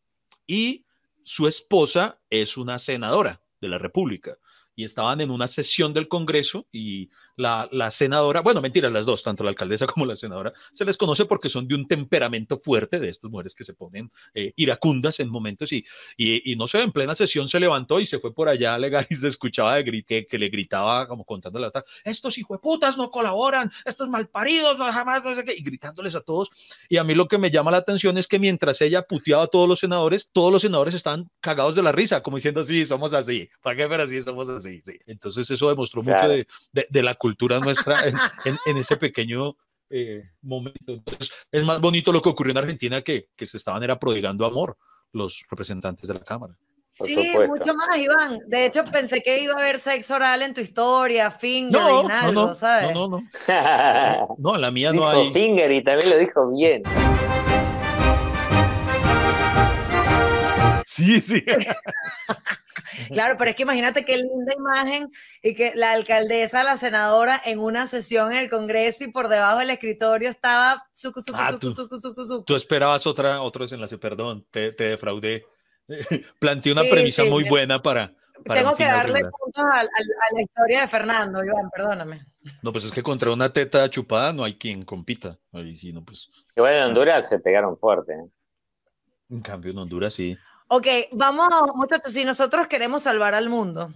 [0.47, 0.85] y
[1.23, 4.37] su esposa es una senadora de la República
[4.75, 9.43] y estaban en una sesión del Congreso y la, senadora, bueno, mentira, las dos, tanto
[9.43, 13.09] la alcaldesa como la senadora, se les conoce porque son de un temperamento fuerte de
[13.09, 15.85] estas mujeres que se ponen eh, iracundas en momentos y,
[16.17, 19.07] y, no sé, en plena sesión se levantó y se fue por allá a alegar
[19.09, 23.09] y se escuchaba de que, que le gritaba como contándole a la estos putas no
[23.09, 26.49] colaboran, estos malparidos, no, jamás, no sé qué, y gritándoles a todos.
[26.89, 29.47] Y a mí lo que me llama la atención es que mientras ella puteaba a
[29.47, 33.13] todos los senadores, todos los senadores estaban cagados de la risa, como diciendo, sí, somos
[33.13, 33.87] así, ¿para qué?
[33.87, 34.99] Pero sí, somos así, sí.
[35.05, 39.55] Entonces eso demostró mucho de, de, de la cultura cultura nuestra en, ese pequeño
[39.89, 40.93] eh, momento.
[40.93, 44.45] Entonces, es más bonito lo que ocurrió en Argentina que, que se estaban era prodigando
[44.45, 44.77] amor
[45.11, 46.55] los representantes de la Cámara.
[46.87, 48.39] Sí, mucho más, Iván.
[48.47, 52.11] De hecho, pensé que iba a haber sexo oral en tu historia, finger no, y
[52.11, 52.95] algo, no, ¿sabes?
[52.95, 53.27] No, no, no.
[54.39, 55.31] No, en la mía no hay.
[55.31, 56.81] finger y también lo dijo bien.
[60.87, 61.43] Sí, sí.
[63.11, 65.09] Claro, pero es que imagínate qué linda imagen
[65.41, 69.59] y que la alcaldesa, la senadora, en una sesión en el Congreso y por debajo
[69.59, 74.45] del escritorio estaba suku, suku, ah, suku, suku, suku, tú, esperabas otra, otro desenlace, perdón,
[74.51, 75.45] te, te defraudé.
[76.39, 81.43] Planteé una premisa muy buena para, Tengo que darle puntos a, la historia de Fernando,
[81.43, 82.25] Iván, perdóname.
[82.61, 85.37] No, pues es que contra una teta chupada no hay quien compita.
[85.51, 86.29] Ahí sí, no, pues.
[86.55, 88.13] Igual en Honduras se pegaron fuerte.
[88.13, 88.29] ¿eh?
[89.29, 90.37] En cambio, en Honduras sí.
[90.71, 93.91] Ok, vamos, muchachos, si nosotros queremos salvar al mundo,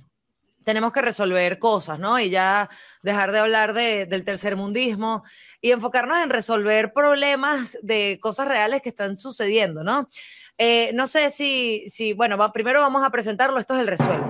[0.64, 2.18] tenemos que resolver cosas, ¿no?
[2.20, 2.68] Y ya
[3.04, 5.24] dejar de hablar de, del tercermundismo
[5.62, 10.10] y enfocarnos en resolver problemas de cosas reales que están sucediendo, ¿no?
[10.58, 14.26] Eh, no sé si, si bueno, primero vamos a presentarlo, esto es el resuelve.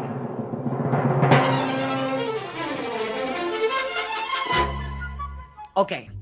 [5.76, 6.13] Ok.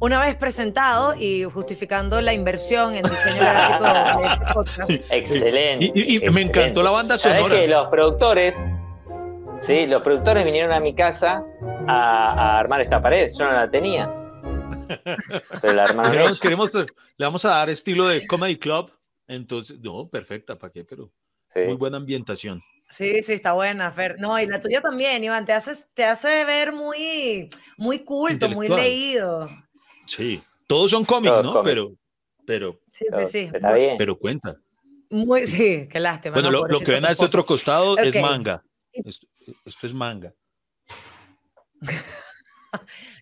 [0.00, 4.90] Una vez presentado y justificando la inversión en diseño gráfico de este podcast.
[5.10, 5.92] Excelente.
[5.94, 7.54] Y, me encantó la banda sonora.
[7.54, 8.70] que los productores,
[9.60, 11.44] sí, los productores vinieron a mi casa
[11.86, 13.30] a, armar esta pared.
[13.38, 14.12] Yo no la tenía.
[15.62, 16.86] Pero la armaron queremos, le
[17.24, 18.92] vamos a dar estilo de comedy club.
[19.26, 20.84] Entonces, no, perfecta, ¿para qué?
[20.84, 21.10] Pero
[21.54, 22.62] muy buena ambientación.
[22.90, 24.20] Sí, sí, está buena, Fer.
[24.20, 28.68] No, y la tuya también, Iván, te, haces, te hace ver muy, muy culto, muy
[28.68, 29.48] leído.
[30.06, 31.62] Sí, todos son cómics, ¿no?
[31.62, 31.92] Pero,
[32.46, 33.50] pero, sí, sí, sí.
[33.98, 34.56] pero cuenta.
[35.10, 36.34] Muy, sí, qué lástima.
[36.34, 38.64] Bueno, lo, que ven a este otro costado es manga.
[38.92, 39.26] Esto,
[39.82, 40.34] es manga.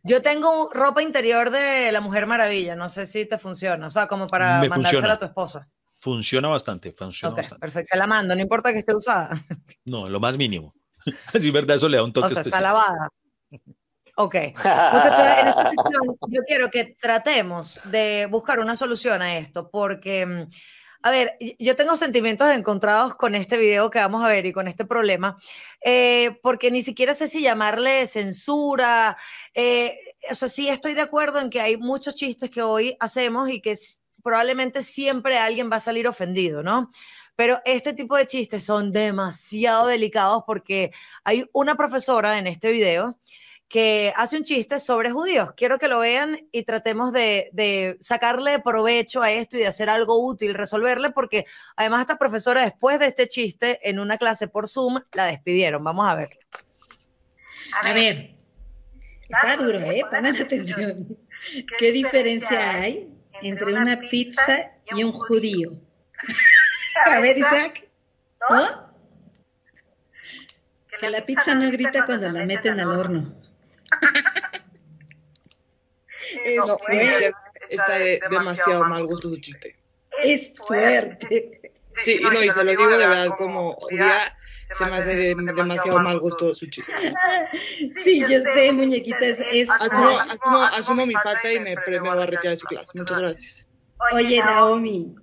[0.03, 4.07] Yo tengo ropa interior de la Mujer Maravilla, no sé si te funciona, o sea,
[4.07, 5.69] como para mandársela a tu esposa.
[5.99, 7.61] Funciona bastante, funciona bastante.
[7.61, 9.45] Perfecto, se la mando, no importa que esté usada.
[9.85, 10.75] No, lo más mínimo.
[11.35, 11.77] Así, ¿verdad?
[11.77, 13.09] Eso le da un toque O sea, está lavada.
[14.17, 14.35] Ok.
[14.57, 20.27] Muchachos, en esta sección yo quiero que tratemos de buscar una solución a esto, porque,
[20.27, 20.43] mm,
[21.05, 24.69] a ver, yo tengo sentimientos encontrados con este video que vamos a ver y con
[24.69, 25.39] este problema,
[25.83, 29.17] eh, porque ni siquiera sé si llamarle censura.
[29.55, 29.99] Eh,
[30.31, 33.61] o sea, sí estoy de acuerdo en que hay muchos chistes que hoy hacemos y
[33.63, 33.75] que
[34.23, 36.91] probablemente siempre alguien va a salir ofendido, ¿no?
[37.35, 40.93] Pero este tipo de chistes son demasiado delicados porque
[41.25, 43.19] hay una profesora en este video
[43.73, 45.55] que hace un chiste sobre judíos.
[45.57, 50.23] Quiero que lo vean y tratemos de, sacarle provecho a esto y de hacer algo
[50.23, 55.01] útil, resolverle, porque además esta profesora después de este chiste en una clase por Zoom
[55.15, 55.83] la despidieron.
[55.83, 56.39] Vamos a ver.
[57.83, 58.35] A ver,
[59.23, 60.03] está duro, ¿eh?
[60.03, 61.17] Pongan atención.
[61.79, 63.09] ¿Qué diferencia hay
[63.41, 65.73] entre una pizza y un judío?
[67.07, 67.89] A ver, Isaac.
[68.51, 68.93] ¿No?
[71.01, 73.42] Que la pizza no grita cuando la meten al horno.
[76.45, 77.33] Es fuerte.
[77.69, 79.77] Está de demasiado mal gusto su chiste.
[80.23, 81.61] Es fuerte.
[82.03, 84.37] Sí, y no, y se lo digo de verdad como judía,
[84.75, 86.93] se me hace de, demasiado mal gusto su chiste.
[87.97, 89.71] Sí, yo sé, muñequita, es...
[89.71, 92.99] asumo, asumo, asumo, mi falta y me, me voy a retirar de su clase.
[92.99, 93.69] Muchas gracias.
[94.13, 95.15] Oye, Naomi,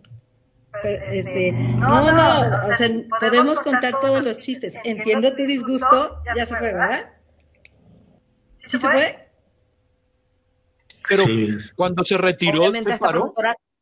[0.84, 4.78] este, no, no, o sea, podemos contar todos los chistes.
[4.84, 7.14] Entiendo tu disgusto, ya se fue, ¿verdad?
[8.70, 9.28] ¿Sí se fue?
[11.08, 11.26] Pero
[11.76, 13.34] cuando se retiró, se paró,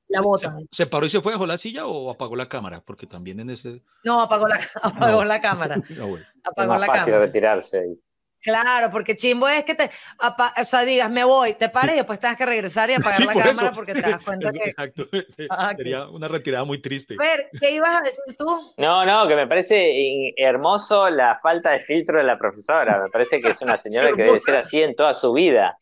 [0.08, 0.58] la bota.
[0.72, 2.82] ¿Se, paró y se fue, dejó la silla o apagó la cámara?
[2.86, 3.84] Porque también en ese...
[4.06, 5.76] No, apagó la, apagó la cámara.
[6.46, 7.26] Apagó es más la fácil cámara.
[7.26, 8.00] retirarse ahí.
[8.48, 9.90] Claro, porque chimbo es que te,
[10.22, 13.34] o sea, digas, me voy, te pares y después tengas que regresar y apagar la
[13.34, 14.70] cámara porque te das cuenta que...
[14.70, 15.06] Exacto,
[15.76, 17.16] sería una retirada muy triste.
[17.20, 18.74] A ver, ¿qué ibas a decir tú?
[18.78, 23.02] No, no, que me parece hermoso la falta de filtro de la profesora.
[23.04, 25.78] Me parece que es una señora que debe ser así en toda su vida.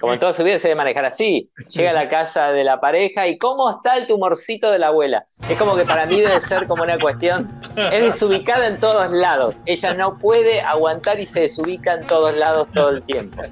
[0.00, 1.50] Como en toda su vida se debe manejar así.
[1.68, 5.26] Llega a la casa de la pareja y ¿cómo está el tumorcito de la abuela?
[5.50, 7.50] Es como que para mí debe ser como una cuestión...
[7.76, 9.62] Es desubicada en todos lados.
[9.66, 13.42] Ella no puede aguantar y se desubica en todos lados todo el tiempo.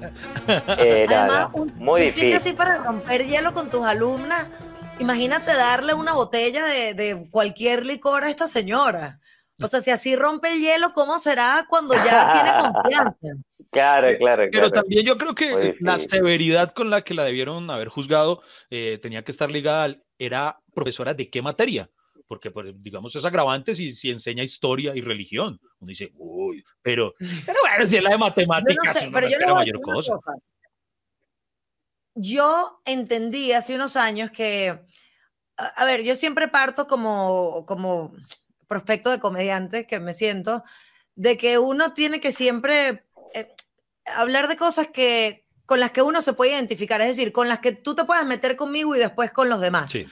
[0.77, 2.35] Eh, Además, muy difícil.
[2.35, 4.47] así para romper hielo con tus alumnas.
[4.99, 9.19] Imagínate darle una botella de, cualquier licor a esta señora.
[9.61, 13.41] O sea, si así rompe el hielo, ¿cómo será cuando ya tiene confianza?
[13.71, 17.89] Claro, claro, Pero también yo creo que la severidad con la que la debieron haber
[17.89, 21.89] juzgado eh, tenía que estar ligada era profesora de qué materia
[22.27, 25.59] porque digamos es agravante si, si enseña historia y religión.
[25.79, 27.13] Uno dice, uy, pero,
[27.45, 30.13] pero bueno, si es la de matemáticas, no pero yo mayor cosa.
[32.15, 34.79] Yo entendí hace unos años que,
[35.57, 38.13] a, ver, yo siempre parto como, como
[38.67, 40.63] prospecto de comediante que me siento,
[41.15, 43.53] de que uno tiene que siempre eh,
[44.05, 47.59] hablar de cosas que con las que uno se puede identificar, es decir, con las
[47.59, 49.91] que tú te puedas meter conmigo y después con los demás.
[49.91, 50.05] Sí.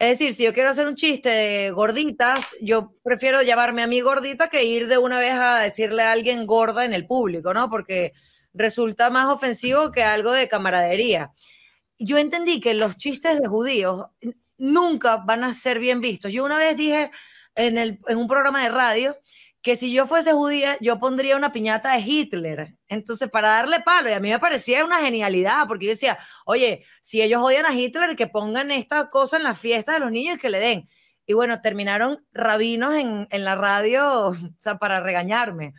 [0.00, 4.00] Es decir, si yo quiero hacer un chiste de gorditas, yo prefiero llamarme a mí
[4.00, 7.68] gordita que ir de una vez a decirle a alguien gorda en el público, ¿no?
[7.68, 8.14] Porque
[8.54, 11.32] resulta más ofensivo que algo de camaradería.
[11.98, 14.06] Yo entendí que los chistes de judíos
[14.56, 16.32] nunca van a ser bien vistos.
[16.32, 17.10] Yo una vez dije
[17.54, 19.18] en, el, en un programa de radio
[19.62, 22.76] que si yo fuese judía, yo pondría una piñata de Hitler.
[22.88, 26.84] Entonces, para darle palo, y a mí me parecía una genialidad, porque yo decía, oye,
[27.02, 30.36] si ellos odian a Hitler, que pongan esta cosa en la fiesta de los niños
[30.36, 30.88] y que le den.
[31.26, 35.74] Y bueno, terminaron rabinos en, en la radio, o sea, para regañarme.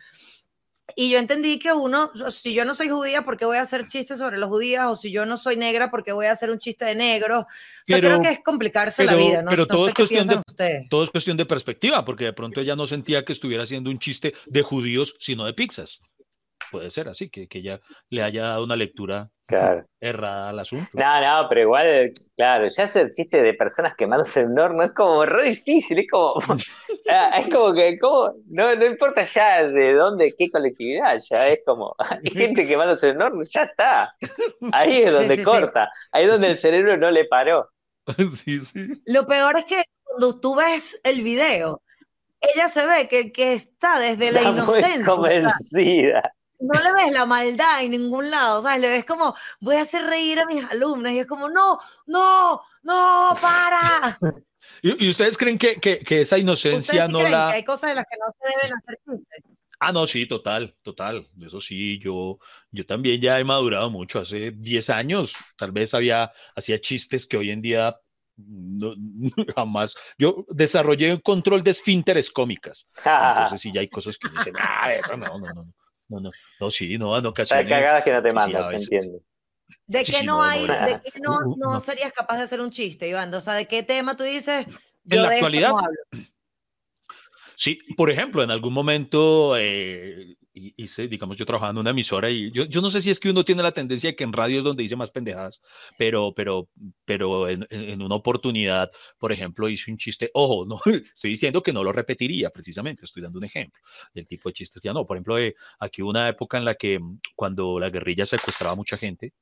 [0.96, 3.86] Y yo entendí que uno, si yo no soy judía, ¿por qué voy a hacer
[3.86, 4.84] chistes sobre los judíos?
[4.86, 7.44] O si yo no soy negra, ¿por qué voy a hacer un chiste de negros?
[7.44, 7.46] O
[7.86, 9.50] sea, creo que es complicarse la vida, ¿no?
[9.50, 12.86] Pero todo, es cuestión de, todo es cuestión de perspectiva, porque de pronto ella no
[12.86, 16.00] sentía que estuviera haciendo un chiste de judíos, sino de pizzas
[16.72, 17.80] puede ser así, que, que ella
[18.10, 19.30] le haya dado una lectura
[20.00, 20.88] errada al asunto.
[20.94, 24.92] No, no, pero igual, claro, ya hacer chiste de personas quemándose en un horno es
[24.92, 26.34] como re difícil, es como,
[27.10, 31.60] ah, es como que, como, no, no importa ya de dónde, qué colectividad, ya es
[31.64, 34.14] como, hay gente quemándose en un horno, ya está,
[34.72, 37.68] ahí es donde corta, ahí es donde el cerebro no le paró.
[38.34, 38.88] Sí, sí.
[39.06, 41.82] Lo peor es que cuando tú ves el video,
[42.40, 45.04] ella se ve que, que está desde la, inocencia.
[45.04, 48.80] convencida no le ves la maldad en ningún lado, ¿sabes?
[48.80, 52.62] Le ves como, voy a hacer reír a mis alumnos y es como, no, no,
[52.82, 54.18] no, para.
[54.82, 57.48] ¿Y, ustedes creen que, que, esa inocencia no la...
[57.48, 59.44] Que hay cosas de las que no se deben hacer chistes?
[59.78, 61.26] Ah, no, sí, total, total.
[61.40, 62.38] Eso sí, yo,
[62.70, 64.20] yo también ya he madurado mucho.
[64.20, 67.96] Hace 10 años tal vez había, hacía chistes que hoy en día
[68.36, 68.94] no,
[69.56, 69.94] jamás.
[70.18, 72.86] Yo desarrollé un control de esfínteres cómicas.
[73.04, 75.74] Entonces, sí, ya hay cosas que dicen, ah, eso no, no, no,
[76.12, 77.64] no, no, no, sí, no, en ocasiones.
[77.64, 79.20] Hay cagadas que no te mandas, entiendo.
[79.86, 83.32] ¿De qué no, hay, de qué no, no, serías capaz de hacer un chiste, Iván?
[83.34, 84.66] O sea, ¿de qué tema tú dices?
[85.08, 85.72] en la actualidad.
[87.56, 92.50] Sí, por ejemplo, en algún momento eh, hice, digamos, yo trabajando en una emisora y
[92.52, 94.58] yo, yo no sé si es que uno tiene la tendencia de que en radio
[94.58, 95.62] es donde dice más pendejadas,
[95.98, 96.68] pero, pero,
[97.04, 100.80] pero en, en, una oportunidad, por ejemplo, hice un chiste, ojo, no,
[101.14, 103.80] estoy diciendo que no lo repetiría precisamente, estoy dando un ejemplo
[104.14, 106.98] del tipo de chistes ya no, por ejemplo, eh, aquí una época en la que
[106.98, 109.32] mm, cuando la guerrilla secuestraba a mucha gente,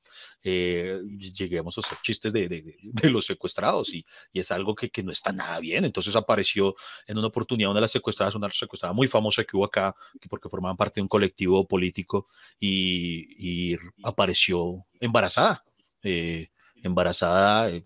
[0.43, 4.91] eh, lleguemos a hacer chistes de, de, de los secuestrados y, y, es algo que,
[4.91, 6.75] que no está nada bien, entonces apareció
[7.07, 10.29] en una oportunidad una de las secuestradas, una secuestrada muy famosa que hubo acá, que
[10.29, 15.65] porque formaban parte un colectivo político y, apareció embarazada,
[16.03, 16.49] eh,
[16.83, 17.85] embarazada eh,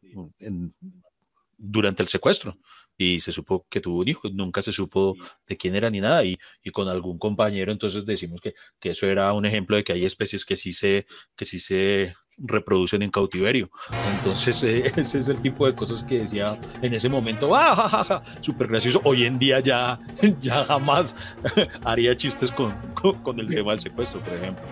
[1.56, 2.56] durante el secuestro
[2.96, 6.24] y se supo que tuvo un hijo, nunca se supo de quién era ni nada,
[6.24, 9.92] y, y con algún compañero entonces decimos que, que, eso era un ejemplo de que
[9.92, 13.70] hay especies que sí se, que sí se reproducen en cautiverio.
[14.18, 17.88] Entonces, eh, ese es el tipo de cosas que decía en ese momento, ¡ah, ja,
[17.88, 18.22] ja, ja!
[18.40, 19.00] Súper gracioso.
[19.04, 19.98] Hoy en día ya,
[20.40, 21.14] ya jamás
[21.84, 24.62] haría chistes con, con, con, el tema del secuestro, por ejemplo.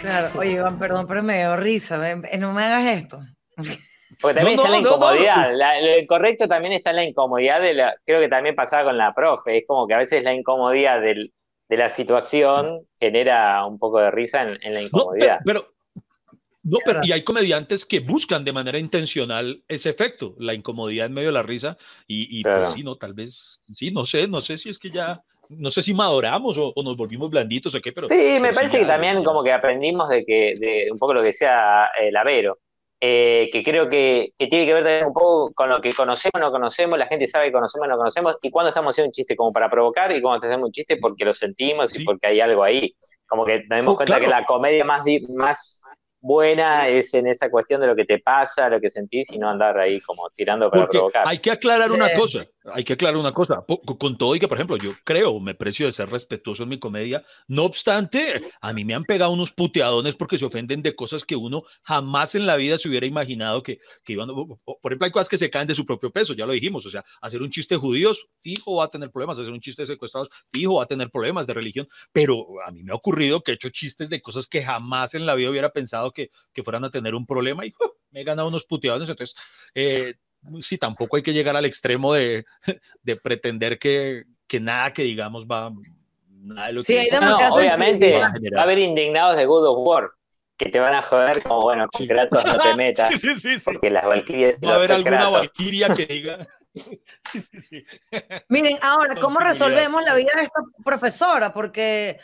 [0.00, 3.20] Claro, oye, Iván, perdón, pero me dio risa, no me hagas esto.
[4.20, 7.04] Porque también no, está no, la incomodidad, no, la, lo incorrecto también está en la
[7.04, 10.22] incomodidad de la, creo que también pasaba con la profe, es como que a veces
[10.22, 11.32] la incomodidad del,
[11.68, 15.38] de la situación genera un poco de risa en, en la incomodidad.
[15.38, 15.72] No, pero, pero,
[16.64, 21.14] no, pero, y hay comediantes que buscan de manera intencional ese efecto, la incomodidad en
[21.14, 22.62] medio de la risa, y, y claro.
[22.62, 25.70] pues sí, no, tal vez, sí, no sé, no sé si es que ya, no
[25.70, 28.08] sé si maduramos o, o nos volvimos blanditos o qué, pero...
[28.08, 31.20] Sí, me parece sí, que también como que aprendimos de que, de un poco lo
[31.20, 32.58] que decía el Avero,
[33.04, 36.34] eh, que creo que, que, tiene que ver también un poco con lo que conocemos
[36.34, 39.08] o no conocemos, la gente sabe que conocemos o no conocemos, y cuando estamos haciendo
[39.08, 42.00] un chiste como para provocar, y cuando hacemos un chiste porque lo sentimos sí.
[42.00, 42.94] y porque hay algo ahí.
[43.26, 44.24] Como que nos damos oh, cuenta claro.
[44.24, 45.82] que la comedia más, más
[46.20, 49.50] buena es en esa cuestión de lo que te pasa, lo que sentís, y no
[49.50, 51.26] andar ahí como tirando para porque provocar.
[51.26, 51.94] Hay que aclarar sí.
[51.96, 53.64] una cosa, hay que aclarar una cosa,
[53.98, 56.78] con todo y que, por ejemplo, yo creo, me precio de ser respetuoso en mi
[56.78, 61.24] comedia, no obstante, a mí me han pegado unos puteadones porque se ofenden de cosas
[61.24, 65.12] que uno jamás en la vida se hubiera imaginado que, que iban, por ejemplo, hay
[65.12, 67.50] cosas que se caen de su propio peso, ya lo dijimos, o sea, hacer un
[67.50, 70.84] chiste de judíos, fijo va a tener problemas, hacer un chiste de secuestrados, fijo va
[70.84, 74.08] a tener problemas de religión, pero a mí me ha ocurrido que he hecho chistes
[74.08, 77.26] de cosas que jamás en la vida hubiera pensado que, que fueran a tener un
[77.26, 77.74] problema y
[78.10, 79.36] me he ganado unos puteadones, entonces...
[79.74, 80.14] Eh,
[80.60, 82.44] sí, tampoco hay que llegar al extremo de,
[83.02, 85.72] de pretender que, que, nada que digamos va.
[86.28, 89.78] Nada de lo sí, que hay no, obviamente va a, haber indignados de Good of
[89.78, 90.10] War
[90.56, 93.20] que te van a joder como, bueno, con Kratos no te metas.
[93.20, 94.58] sí, sí, sí, porque las Valkyrias.
[94.64, 96.46] Va a haber alguna Valkyria que diga.
[98.48, 101.52] Miren, ahora, ¿cómo resolvemos la vida de esta profesora?
[101.52, 102.18] Porque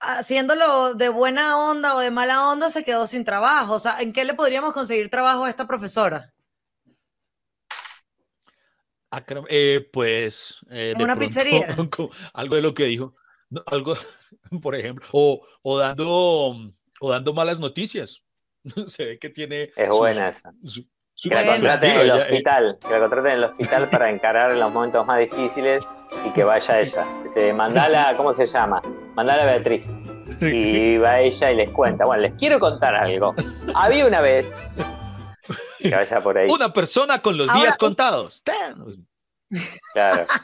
[0.00, 3.74] haciéndolo de buena onda o de mala onda se quedó sin trabajo.
[3.74, 6.33] O sea, ¿en qué le podríamos conseguir trabajo a esta profesora?
[9.48, 10.64] Eh, pues.
[10.70, 11.76] Eh, ¿En una pronto, pizzería?
[12.34, 13.14] Algo de lo que dijo.
[13.66, 13.94] Algo,
[14.62, 15.06] por ejemplo.
[15.12, 18.22] O, o, dando, o dando malas noticias.
[18.86, 19.70] Se ve que tiene.
[19.76, 20.52] Es sus, buena esa.
[20.64, 22.70] Su, su, que la contraten en el ella, hospital.
[22.70, 22.86] Eh.
[22.86, 25.84] Que la contraten en el hospital para encarar los momentos más difíciles
[26.26, 27.06] y que vaya ella.
[27.32, 28.82] Se mandala, ¿cómo se llama?
[29.14, 29.94] Mandala Beatriz.
[30.40, 32.06] Y va ella y les cuenta.
[32.06, 33.34] Bueno, les quiero contar algo.
[33.74, 34.60] Había una vez
[36.22, 36.50] por ahí.
[36.50, 38.42] Una persona con los Ahora, días contados.
[39.92, 40.26] Claro.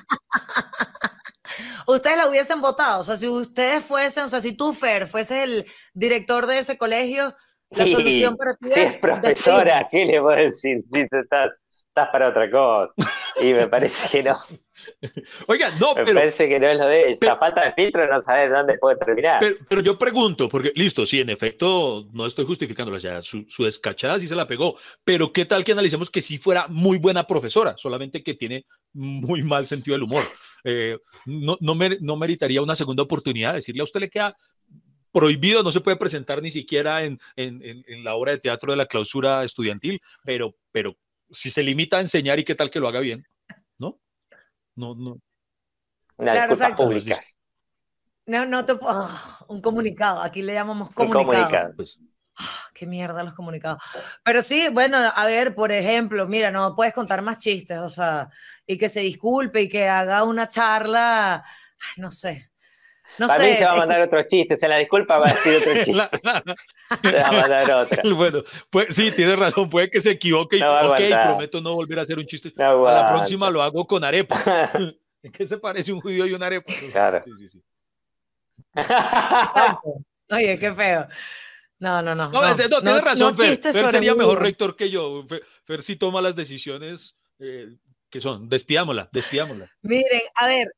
[1.86, 5.42] ustedes la hubiesen votado, o sea, si ustedes fuesen, o sea, si tú, Fer, fueses
[5.42, 7.34] el director de ese colegio,
[7.70, 10.82] la sí, solución para ti si es, profesora, ¿qué le puedo decir?
[10.82, 12.92] Si tú estás, estás para otra cosa.
[13.40, 14.38] Y me parece que no.
[15.46, 16.14] Oiga, no, me pero.
[16.14, 17.16] Me parece que no es lo de.
[17.18, 19.40] Pero, falta de filtro, no sabes dónde puede terminar.
[19.40, 23.44] Pero, pero, yo pregunto, porque listo, sí, en efecto, no estoy justificándolo, o sea, su,
[23.48, 26.98] su, descachada sí se la pegó, pero ¿qué tal que analicemos que sí fuera muy
[26.98, 30.24] buena profesora, solamente que tiene muy mal sentido del humor?
[30.64, 34.36] Eh, no, no, mer no meritaría una segunda oportunidad, decirle a usted le queda
[35.12, 38.72] prohibido, no se puede presentar ni siquiera en, en, en, en la obra de teatro
[38.72, 40.96] de la clausura estudiantil, pero, pero
[41.30, 43.26] si se limita a enseñar y qué tal que lo haga bien.
[44.76, 45.18] No, no.
[46.16, 46.84] Una claro, exacto.
[46.84, 47.36] públicas.
[48.26, 49.08] No, no te oh,
[49.48, 51.26] un comunicado, aquí le llamamos comunicado.
[51.26, 51.72] comunicado.
[51.76, 51.98] Pues.
[52.38, 52.44] Oh,
[52.74, 53.82] qué mierda los comunicados.
[54.22, 58.28] Pero sí, bueno, a ver, por ejemplo, mira, no puedes contar más chistes, o sea,
[58.66, 61.44] y que se disculpe y que haga una charla,
[61.96, 62.49] no sé.
[63.18, 63.50] No Para sé.
[63.50, 65.92] mí se va a mandar otro chiste, se la disculpa, va a decir otro chiste.
[65.92, 66.10] La-
[67.02, 68.02] Se va a mandar otra.
[68.14, 71.26] Bueno, pues sí, tienes razón, puede que se equivoque y No va a ok, aguantar.
[71.26, 72.52] prometo no volver a hacer un chiste.
[72.56, 74.70] No A la próxima lo hago con arepa.
[75.22, 76.72] ¿En qué se parece un judío y una arepa?
[76.92, 77.20] Claro.
[77.24, 77.62] Sí, sí, sí.
[80.30, 81.06] Oye, qué feo.
[81.78, 82.30] No, no, no.
[82.30, 83.56] No, no, no, tienes razón, no Fer.
[83.58, 85.24] Fer sería mejor rector que yo.
[85.28, 87.68] Fer, Fer sí toma las decisiones eh,
[88.10, 88.48] que son.
[88.48, 89.70] Despidámosla, despidámosla.
[89.82, 90.68] Miren, a ver,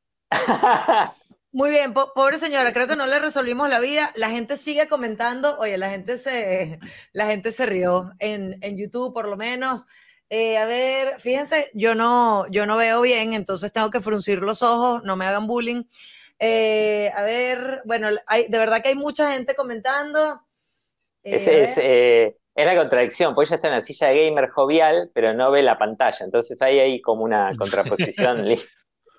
[1.52, 4.10] muy bien, po- pobre señora, creo que no le resolvimos la vida.
[4.16, 5.58] La gente sigue comentando.
[5.58, 6.78] Oye, la gente se,
[7.12, 9.86] la gente se rió en, en YouTube, por lo menos.
[10.30, 14.62] Eh, a ver, fíjense, yo no, yo no veo bien, entonces tengo que fruncir los
[14.62, 15.84] ojos, no me hagan bullying.
[16.38, 20.40] Eh, a ver, bueno, hay, de verdad que hay mucha gente comentando.
[21.22, 24.48] Eh, Es, es, eh, es la contradicción, porque ella está en una silla de gamer
[24.50, 26.24] jovial, pero no ve la pantalla.
[26.24, 28.46] Entonces ahí hay como una contraposición.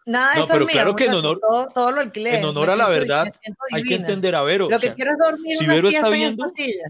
[0.05, 2.37] Nada de No, esto pero es mío, claro que en honor- todo, todo lo alquilé.
[2.37, 3.25] en honor a la verdad,
[3.71, 4.69] Hay que entender a Vero.
[4.69, 6.83] Lo o que sea, quiero es dormir si una Vero está en viendo- esta silla.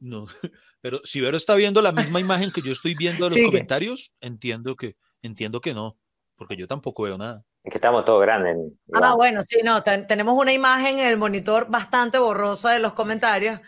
[0.00, 0.26] no,
[0.80, 3.46] pero si Vero está viendo la misma imagen que yo estoy viendo en los Sigue.
[3.46, 5.96] comentarios, entiendo que, entiendo que no,
[6.36, 7.44] porque yo tampoco veo nada.
[7.64, 8.56] Es que estamos todos grandes.
[8.92, 12.92] Ah, bueno, sí, no, ten- tenemos una imagen en el monitor bastante borrosa de los
[12.94, 13.60] comentarios.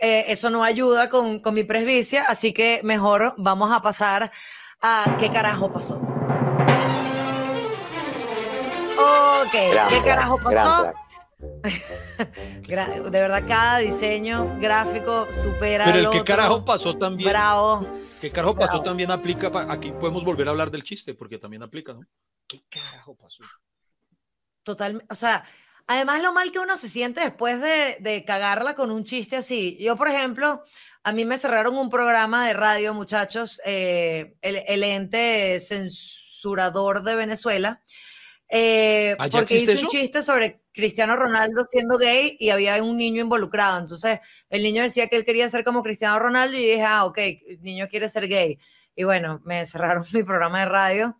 [0.00, 4.30] Eh, eso no ayuda con, con mi presbicia, así que mejor vamos a pasar
[4.80, 6.00] a qué carajo pasó.
[9.42, 10.92] Ok, Gran ¿qué carajo pasó?
[12.68, 17.86] De verdad, cada diseño gráfico supera Pero al el que carajo pasó también, Bravo.
[18.20, 18.84] ¿qué carajo pasó bravo.
[18.84, 22.00] también aplica, pa- aquí podemos volver a hablar del chiste, porque también aplica, ¿no?
[22.46, 23.44] ¿Qué carajo pasó?
[24.64, 25.44] Total, o sea,
[25.86, 29.78] además lo mal que uno se siente después de, de cagarla con un chiste así.
[29.80, 30.62] Yo, por ejemplo,
[31.04, 37.14] a mí me cerraron un programa de radio, muchachos, eh, el, el ente censurador de
[37.14, 37.80] Venezuela,
[38.48, 39.88] eh, ¿Ah, porque existe hice un eso?
[39.88, 43.78] chiste sobre Cristiano Ronaldo siendo gay y había un niño involucrado.
[43.80, 47.18] Entonces, el niño decía que él quería ser como Cristiano Ronaldo y dije, ah, ok,
[47.18, 48.58] el niño quiere ser gay.
[48.94, 51.18] Y bueno, me cerraron mi programa de radio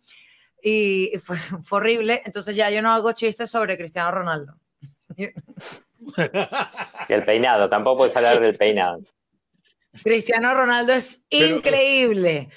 [0.61, 2.21] y fue, fue horrible.
[2.25, 4.55] Entonces ya yo no hago chistes sobre Cristiano Ronaldo.
[5.15, 8.99] Y el peinado, tampoco puedes hablar del peinado.
[10.03, 12.49] Cristiano Ronaldo es Pero, eh, increíble.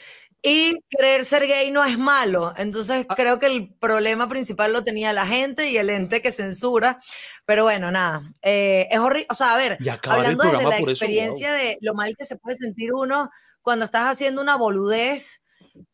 [0.45, 2.53] Y querer ser gay no es malo.
[2.57, 3.15] Entonces Ah.
[3.15, 7.01] creo que el problema principal lo tenía la gente y el ente que censura.
[7.47, 8.23] Pero bueno, nada.
[8.43, 9.27] eh, es horrible.
[9.31, 9.79] O sea, a ver,
[10.09, 13.31] hablando desde la por eso, experiencia de lo mal que se puede sentir uno
[13.63, 15.43] cuando estás haciendo una boludez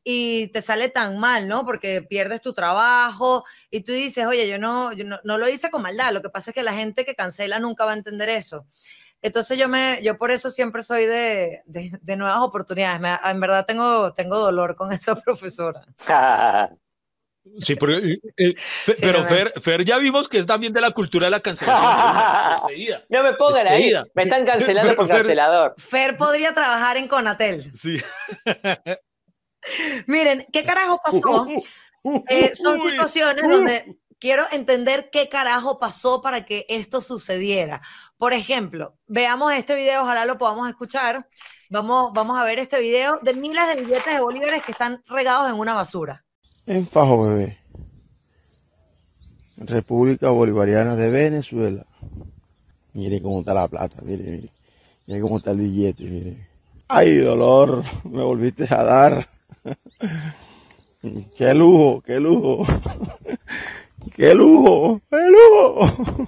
[0.05, 1.65] y te sale tan mal, ¿no?
[1.67, 5.71] Porque pierdes tu trabajo y tú dices, oye, yo no, yo no, no lo hice
[5.71, 8.29] con maldad, lo que pasa es que la gente que cancela nunca va a entender
[8.31, 8.67] eso.
[9.23, 13.01] Entonces yo me, yo por eso siempre soy de, de, de nuevas oportunidades.
[13.01, 15.85] Me- en verdad tengo, tengo dolor con esa profesora.
[17.63, 18.55] Sí, pero, eh, eh,
[18.85, 21.41] Sí, pero no, Fer, Fer ya vimos que es también de la cultura de la
[21.41, 22.51] cancelación.
[22.69, 23.05] despedida.
[23.09, 24.05] No me pongan ahí, Despedida.
[24.15, 25.75] me están cancelando por Pero- pero- cancelador.
[25.79, 27.63] Fer podría trabajar en Conatel.
[27.75, 27.99] Sí.
[30.07, 31.47] Miren, ¿qué carajo pasó?
[32.29, 33.51] Eh, son Uy, situaciones uh.
[33.51, 37.81] donde quiero entender qué carajo pasó para que esto sucediera.
[38.17, 41.29] Por ejemplo, veamos este video, ojalá lo podamos escuchar.
[41.71, 45.51] Vamos, vamos a ver este video de miles de billetes de bolívares que están regados
[45.51, 46.25] en una basura.
[46.67, 47.59] En Fajo Bebé,
[49.57, 51.85] República Bolivariana de Venezuela.
[52.95, 54.49] Mire cómo está la plata, mire, mire.
[55.07, 56.49] Mire cómo está el billete, mire.
[56.89, 59.29] Ay, dolor, me volviste a dar.
[61.37, 62.67] Qué lujo, qué lujo.
[64.19, 66.27] Qué lujo, qué lujo.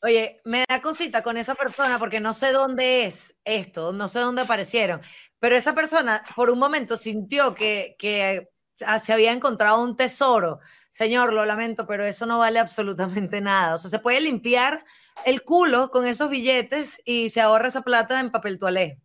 [0.00, 4.20] Oye, me da cosita con esa persona porque no sé dónde es esto, no sé
[4.20, 5.02] dónde aparecieron,
[5.38, 8.48] pero esa persona por un momento sintió que, que
[8.86, 10.60] ah, se había encontrado un tesoro.
[10.90, 13.74] Señor, lo lamento, pero eso no vale absolutamente nada.
[13.74, 14.82] O sea, se puede limpiar
[15.26, 18.98] el culo con esos billetes y se ahorra esa plata en papel toalé.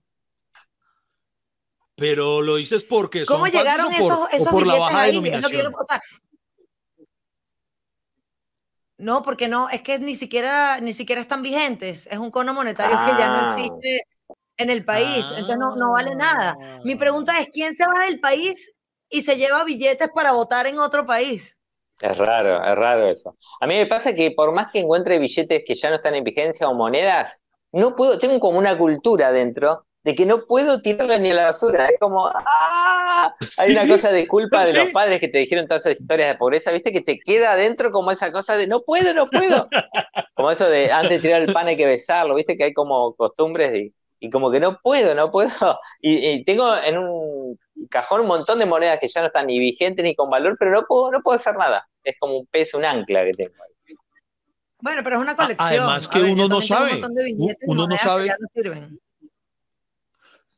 [1.98, 5.10] Pero lo dices porque son ¿Cómo llegaron por, esos, por la billetes baja ahí?
[5.10, 5.72] Es lo que yo denominación.
[5.72, 6.02] no- o sea,
[9.06, 12.08] no, porque no, es que ni siquiera, ni siquiera están vigentes.
[12.08, 13.46] Es un cono monetario que ya no Ah.
[13.48, 14.08] existe
[14.58, 15.26] en el país.
[15.38, 16.56] Entonces no, no vale nada.
[16.84, 16.98] Mi Ah.
[16.98, 18.74] pregunta es, ¿quién se va del país
[19.10, 21.58] y se lleva billetes para votar en otro país?
[22.02, 23.38] Es raro, es raro eso.
[23.62, 26.24] A mí me pasa que por más que encuentre billetes que ya no están en
[26.26, 27.42] vigencia o monedas,
[27.72, 31.46] no puedo, tengo como una cultura dentro de que no puedo tirarla ni a la
[31.46, 31.88] basura.
[31.90, 33.34] Es como, ¡ah!
[33.58, 33.90] Hay Sí, una sí.
[33.90, 34.74] cosa de culpa de Sí.
[34.74, 36.94] los padres que te dijeron todas esas historias de pobreza, ¿viste?
[36.94, 39.68] Que te queda adentro como esa cosa de no puedo, no puedo.
[40.36, 42.56] Como eso de antes de tirar el pan hay que besarlo, ¿viste?
[42.58, 45.50] Que hay como costumbres y, y como que no puedo, no puedo.
[46.02, 47.58] Y, y tengo en un
[47.90, 50.72] cajón un montón de monedas que ya no están ni vigentes ni con valor, pero
[50.72, 51.88] no puedo, no puedo hacer nada.
[52.04, 53.54] Es como un peso, un ancla que tengo.
[53.64, 53.96] ahí.
[54.82, 55.68] Bueno, pero es una colección.
[55.70, 56.96] Además que ver, uno no sabe.
[56.98, 58.28] de Uno no sabe.
[58.28, 59.00] ya no sirven.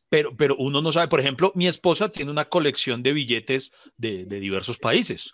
[0.10, 4.26] Pero, pero uno no sabe, por ejemplo, mi esposa tiene una colección de billetes de,
[4.26, 5.34] de diversos países.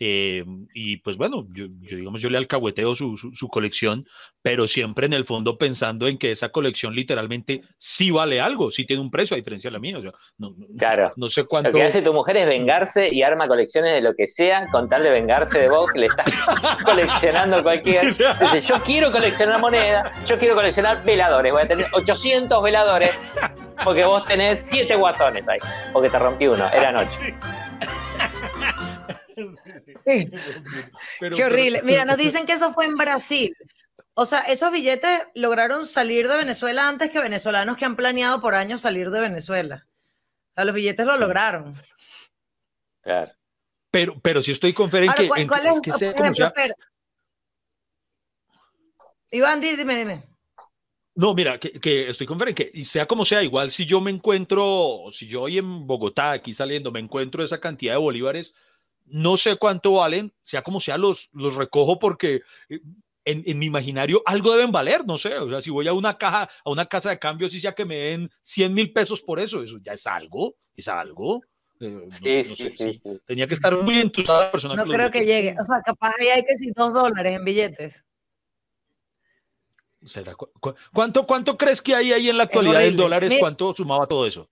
[0.00, 0.42] Eh,
[0.74, 4.06] y pues bueno, yo, yo, digamos, yo le alcahueteo su, su, su colección,
[4.40, 8.86] pero siempre en el fondo pensando en que esa colección literalmente sí vale algo, sí
[8.86, 9.98] tiene un precio a diferencia de la mía.
[9.98, 11.12] O sea, no, Claro.
[11.16, 11.70] no sé cuánto.
[11.70, 14.88] Lo que hace tu mujer es vengarse y arma colecciones de lo que sea con
[14.88, 16.26] tal de vengarse de vos que le estás
[16.84, 18.06] coleccionando cualquier.
[18.06, 23.10] Dice, yo quiero coleccionar moneda, yo quiero coleccionar veladores, voy a tener 800 veladores
[23.84, 25.58] porque vos tenés 7 guasones ahí,
[25.92, 27.10] porque te rompí uno, eran 8.
[30.04, 30.30] Sí.
[31.20, 31.78] Pero- Qué horrible.
[31.78, 33.56] pero- Mira, nos dicen que eso fue en Brasil.
[34.14, 38.54] O sea, esos billetes lograron salir de Venezuela antes que venezolanos que han planeado por
[38.54, 39.86] años salir de Venezuela.
[40.50, 41.80] O sea, los billetes lo lograron.
[43.00, 43.32] Claro.
[43.90, 45.80] Pero, pero si estoy con Fer en Ahora, que, ¿cuál, en cuál que- es, es
[45.80, 46.52] que sea ejemplo?
[49.30, 50.24] Iván, di- dime, dime.
[51.14, 54.10] No, mira, que, que estoy con que y sea como sea, igual si yo me
[54.10, 58.54] encuentro, si yo hoy en Bogotá, aquí saliendo, me encuentro esa cantidad de bolívares,
[59.04, 62.40] no sé cuánto valen, sea como sea, los, los recojo porque
[62.70, 62.80] eh,
[63.26, 66.16] en, en mi imaginario algo deben valer, no sé, o sea, si voy a una
[66.16, 69.38] caja, a una casa de cambio, si sea que me den 100 mil pesos por
[69.38, 71.42] eso, eso ya es algo, es algo.
[71.80, 73.00] eh, no- Sí, no sí, sé, sí, sí.
[73.02, 73.18] sí.
[73.26, 75.56] Tenía que estar muy entusiasmada la persona No que creo que llegue.
[75.60, 78.04] O sea, capaz ahí hay que decir dos dólares en billetes.
[80.04, 83.34] ¿Será cu- cu- ¿Cuánto, ¿Cuánto crees que hay ahí en la actualidad en dólares?
[83.38, 84.50] ¿Cuánto sumaba todo eso?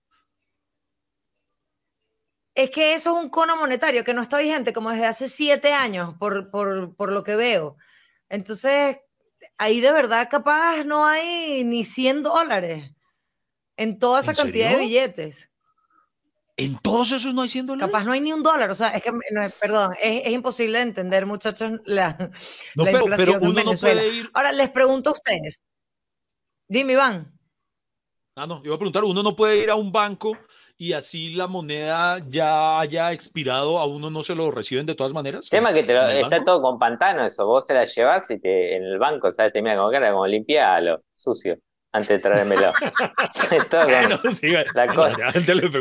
[2.53, 5.73] Es que eso es un cono monetario que no está vigente como desde hace siete
[5.73, 7.77] años, por, por, por lo que veo.
[8.29, 8.97] Entonces,
[9.57, 12.91] ahí de verdad capaz no hay ni 100 dólares
[13.77, 15.50] en toda esa ¿En cantidad de billetes.
[16.63, 17.91] ¿En todos esos no hay 100 dólares?
[17.91, 18.69] Capaz no hay ni un dólar.
[18.71, 19.19] O sea, es que, no,
[19.59, 22.15] perdón, es, es imposible de entender, muchachos, la,
[22.75, 24.01] No, la pero, inflación pero en uno no Venezuela.
[24.01, 24.29] puede ir.
[24.33, 25.61] Ahora, les pregunto a ustedes.
[26.69, 27.37] Dime, Iván.
[28.35, 30.37] Ah, no, iba a preguntar, uno no puede ir a un banco
[30.77, 35.11] y así la moneda ya haya expirado, a uno no se lo reciben de todas
[35.11, 35.49] maneras.
[35.49, 36.45] Tema que te lo- ¿En el está banco?
[36.45, 39.51] todo con pantano eso, vos se la llevas y te, en el banco, ¿sabes?
[39.51, 41.57] Te mira como cara, como limpialo, sucio,
[41.93, 42.73] antes de traérmelo.
[43.51, 43.85] Es todo
[44.21, 45.31] con, sí, la cosa-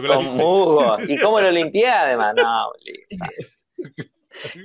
[0.07, 0.97] con musgo.
[1.07, 2.35] ¿Y cómo lo limpiás además?
[2.37, 4.03] No, boludo.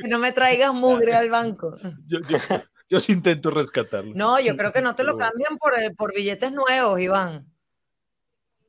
[0.02, 1.78] Que no me traigas mugre al banco.
[2.08, 2.38] Yo, yo-
[2.89, 4.12] yo sí intento rescatarlo.
[4.16, 7.46] No, yo creo que no te lo Pero cambian por, eh, por billetes nuevos, Iván.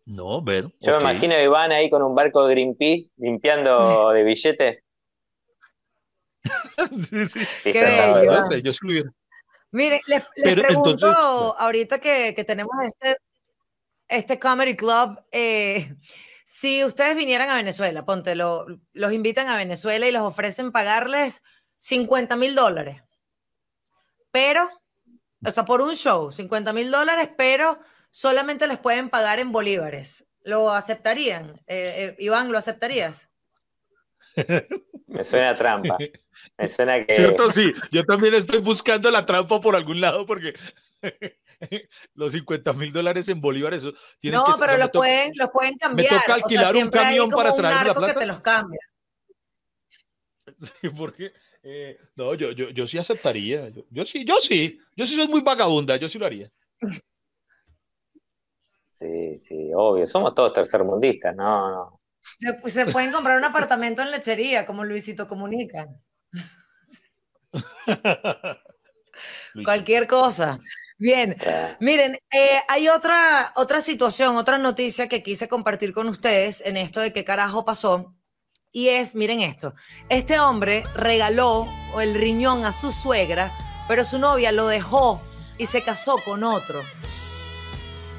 [0.06, 0.68] No, ver.
[0.80, 4.78] Yo me imagino a Iván ahí con un barco de Greenpeace limpiando de billetes.
[7.10, 7.40] sí, sí.
[7.44, 8.56] Sí, Qué bello.
[8.62, 9.10] Yo sí lo hubiera.
[9.72, 13.16] Miren, les, les Pero pregunto entonces- ahorita que, que tenemos este,
[14.08, 15.94] este Comedy Club, eh,
[16.44, 21.42] si ustedes vinieran a Venezuela, ponte, lo- los invitan a Venezuela y los ofrecen pagarles
[21.78, 23.02] 50 mil dólares,
[24.30, 24.70] pero,
[25.44, 27.78] o sea, por un show, 50 mil dólares, pero
[28.10, 30.26] solamente les pueden pagar en bolívares.
[30.42, 31.54] ¿Lo aceptarían?
[31.66, 33.30] Eh, eh, Iván, ¿lo aceptarías?
[35.06, 35.98] Me suena a trampa.
[36.58, 37.14] Me suena que.
[37.14, 37.50] ¿Cierto?
[37.50, 40.54] Sí, yo también estoy buscando la trampa por algún lado porque
[42.14, 45.06] los 50 mil dólares en bolívares eso tienen No, que ser- pero me los toca-
[45.06, 46.10] pueden, los pueden cambiar.
[46.10, 48.04] toca o sea, alquilar un siempre hay camión como para un traerme la narco que
[48.06, 48.20] plata.
[48.20, 48.80] te los cambia.
[50.80, 51.32] Sí, porque
[51.62, 53.68] eh, no, yo, yo, yo sí aceptaría.
[53.70, 56.50] Yo, yo sí, yo sí, yo sí soy muy vagabunda, yo sí lo haría.
[58.92, 60.06] Sí, sí, obvio.
[60.06, 62.00] Somos todos tercermundistas, no, no.
[62.36, 65.86] Se, se pueden comprar un apartamento en lechería, como Luisito Comunica.
[69.54, 70.58] Luis, Cualquier cosa.
[70.98, 71.76] Bien, Ya.
[71.80, 77.00] miren, eh, hay otra, otra situación, otra noticia que quise compartir con ustedes en esto
[77.00, 78.14] de qué carajo pasó.
[78.72, 79.74] Y es, miren esto,
[80.10, 81.66] este hombre regaló
[81.98, 83.50] el riñón a su suegra,
[83.88, 85.22] pero su novia lo dejó
[85.56, 86.82] y se casó con otro.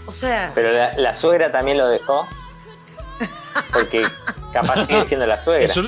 [0.08, 2.28] O sea, Pero la, la suegra también lo dejó.
[3.74, 4.04] Porque
[4.54, 5.66] capaz sigue siendo la suegra.
[5.66, 5.84] Eso,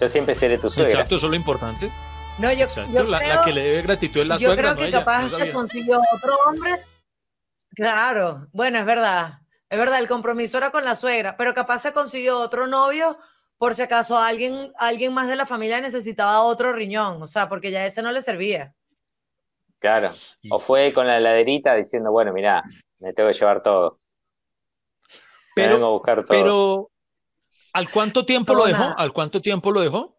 [0.00, 0.92] Yo siempre seré tu suegra.
[0.92, 1.90] exacto, eso es lo importante.
[2.38, 4.62] no, yo, Exacto, yo la, la creo- que le debe gratitud es la yo suegra,
[4.62, 6.70] creo no que ella, capaz no se consiguió otro hombre.
[7.74, 9.38] Claro, bueno, es verdad.
[9.70, 13.18] Es verdad, el compromiso era con la suegra, pero capaz se consiguió otro novio
[13.56, 17.70] por si acaso alguien, alguien más de la familia necesitaba otro riñón, o sea, porque
[17.70, 18.74] ya ese no le servía.
[19.78, 20.12] Claro.
[20.50, 22.62] O fue con la heladerita diciendo, bueno, mirá,
[22.98, 24.00] me tengo que llevar todo.
[25.54, 26.26] Pero- vengo a buscar todo.
[26.28, 26.90] Pero,
[27.72, 28.78] ¿al cuánto tiempo lo dejó?
[28.80, 28.94] nada.
[28.98, 30.16] ¿Al cuánto tiempo lo dejó?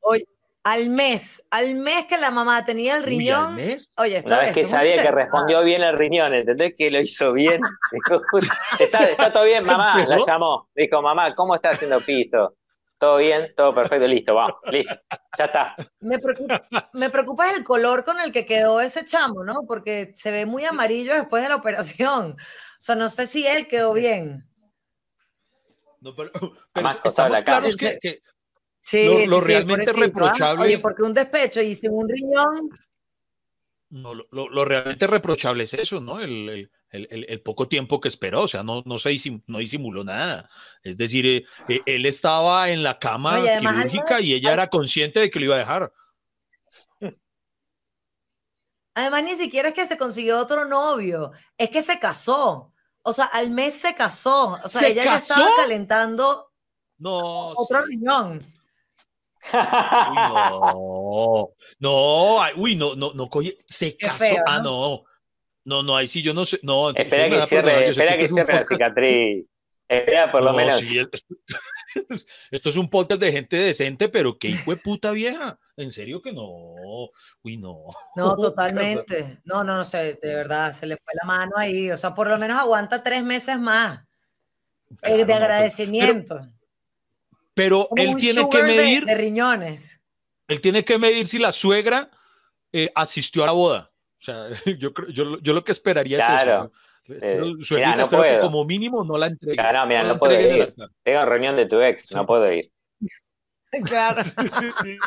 [0.00, 0.24] Oye,
[0.64, 3.54] al mes, al mes que la mamá tenía el Uy, al riñón.
[3.56, 3.90] mes.
[3.96, 6.74] Oye, esto, Una vez que esto sabía que respondió bien el riñón, ¿entendés?
[6.76, 7.60] Que lo hizo bien.
[7.92, 10.68] Dijo, "Justo, está, está todo bien, mamá, la llamó.
[10.74, 12.54] Dijo, mamá, ¿cómo está haciendo piso?
[13.00, 14.94] Todo bien, todo perfecto, listo, vamos, listo,
[15.38, 15.74] ya está.
[16.00, 19.62] Me preocupa, me preocupa el color con el que quedó ese chamo, ¿no?
[19.66, 22.32] Porque se ve muy amarillo después de la operación.
[22.32, 24.44] O sea, no sé si él quedó bien.
[26.00, 26.30] No, pero,
[26.74, 28.22] Además, pero costaba estamos la claros que, que
[28.82, 29.94] Sí, Lo- sí, lo sí, realmente ¿ah?
[29.94, 32.70] reprochable- Oye, porque un despecho y sin un riñón.
[33.90, 36.20] No, lo, realmente reprochable es eso, ¿no?
[36.20, 39.42] El, el- el- el- el poco tiempo que esperó, o sea, no, no, se disim-
[39.46, 40.48] no disimuló nada.
[40.82, 44.34] Es decir, eh, eh, él estaba en la cama No, y además, quirúrgica Álvarez, y
[44.34, 45.92] ella era consciente de que lo iba a dejar.
[48.94, 52.72] Además, ni siquiera es que se consiguió otro novio, es que se casó.
[53.02, 54.58] O sea, al mes se casó.
[54.64, 56.50] O sea, ¿Se ella ya estaba calentando
[56.98, 57.84] No, otro sí.
[57.92, 58.44] riñón.
[59.52, 60.18] Uy,
[61.10, 64.18] no, no, ay, uy, no, no, no, coye, se Qué casó.
[64.18, 65.04] feo, Ah, ¿no?
[65.64, 66.90] no, no, ahí sí yo no sé, no.
[66.90, 69.46] espera que cierre, espera que cierre la cicatriz.
[69.88, 70.78] Espera por lo No, menos.
[70.78, 71.18] sí, esto,
[72.52, 75.58] esto es un podcast de gente decente, pero qué hijo de puta vieja.
[75.76, 76.46] En serio que no.
[77.42, 77.86] Uy, no.
[78.14, 79.40] No, totalmente.
[79.44, 81.90] No, no, no sé, de verdad, se le fue la mano ahí.
[81.90, 84.00] O sea, por lo menos aguanta tres meses más
[84.90, 86.40] eh, Claro, de pero- agradecimiento.
[87.54, 89.99] Pero él tiene que de- medir, de riñones.
[90.50, 92.10] Él tiene que medir si la suegra
[92.72, 93.90] eh, asistió a la boda.
[94.20, 94.48] O sea,
[94.78, 96.72] yo yo, yo lo que esperaría Claro.
[97.06, 97.40] es eso.
[97.42, 97.50] ¿no?
[97.60, 99.60] Eh, suegrita, mirá, no espero que como mínimo no la entregue.
[99.60, 100.74] Ah, no, mira, la no puedo ir.
[101.02, 102.70] Tengo reunión de tu ex, no puedo ir.
[103.84, 104.22] Claro.
[104.36, 104.98] Sí, sí.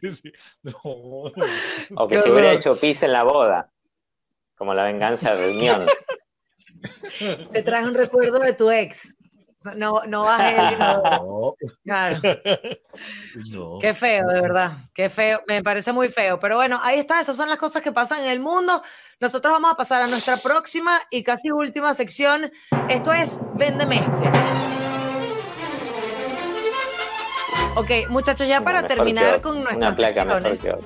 [0.00, 0.32] Sí, sí.
[0.62, 0.72] No.
[0.82, 1.32] O
[2.08, 3.70] que Qué se hubiera hecho pis en la boda.
[4.56, 5.82] Como la venganza de reunión.
[7.52, 9.12] Te traje un recuerdo de tu ex.
[9.74, 11.10] No, no bajé el inodoro.
[11.10, 11.54] No.
[11.84, 12.18] Claro.
[13.50, 13.78] No.
[13.80, 14.72] Qué feo, de verdad.
[14.94, 15.42] Qué feo.
[15.46, 16.38] Me parece muy feo.
[16.40, 17.20] Pero bueno, ahí está.
[17.20, 18.82] Esas son las cosas que pasan en el mundo.
[19.20, 22.50] Nosotros vamos a pasar a nuestra próxima y casi última sección.
[22.88, 24.30] Esto es Véndeme este.
[27.74, 30.78] Ok, muchachos, ya para terminar con nuestras otra.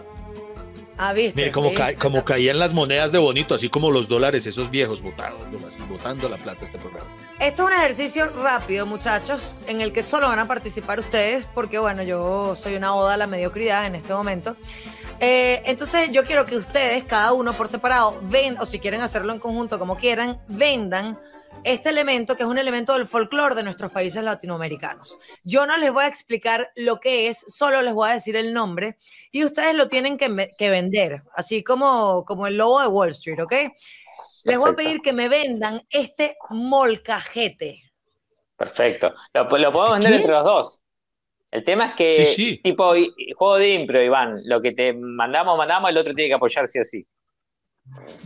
[1.02, 1.36] Ah, viste.
[1.40, 1.76] Mire cómo, Sí.
[1.76, 5.80] ca- como caían las monedas de bonito, así como los dólares, esos viejos botados, así
[5.88, 7.08] botando la plata este programa.
[7.40, 11.78] Esto es un ejercicio rápido, muchachos, en el que solo van a participar ustedes, porque
[11.78, 14.58] bueno, yo soy una oda a la mediocridad en este momento.
[15.20, 19.32] Eh, entonces yo quiero que ustedes, cada uno por separado, ven, o si quieren hacerlo
[19.32, 21.16] en conjunto, como quieran, vendan
[21.64, 25.18] este elemento, que es un elemento del folclore de nuestros países latinoamericanos.
[25.42, 28.52] Yo no les voy a explicar lo que es, solo les voy a decir el
[28.52, 28.98] nombre,
[29.32, 33.42] y ustedes lo tienen que, que vender, así como, como el logo de Wall Street,
[33.42, 33.54] ¿ok?
[34.44, 37.82] Les voy a pedir que me vendan este molcajete.
[38.56, 39.14] Perfecto.
[39.34, 40.16] Lo, lo podemos ¿Este vender qué?
[40.18, 40.82] entre los dos.
[41.50, 42.60] El tema es que, Sí, sí.
[42.62, 42.92] tipo
[43.36, 46.78] juego de impro, Iván, lo que te mandamos, mandamos, el otro tiene que apoyar sí
[46.78, 47.06] o sí.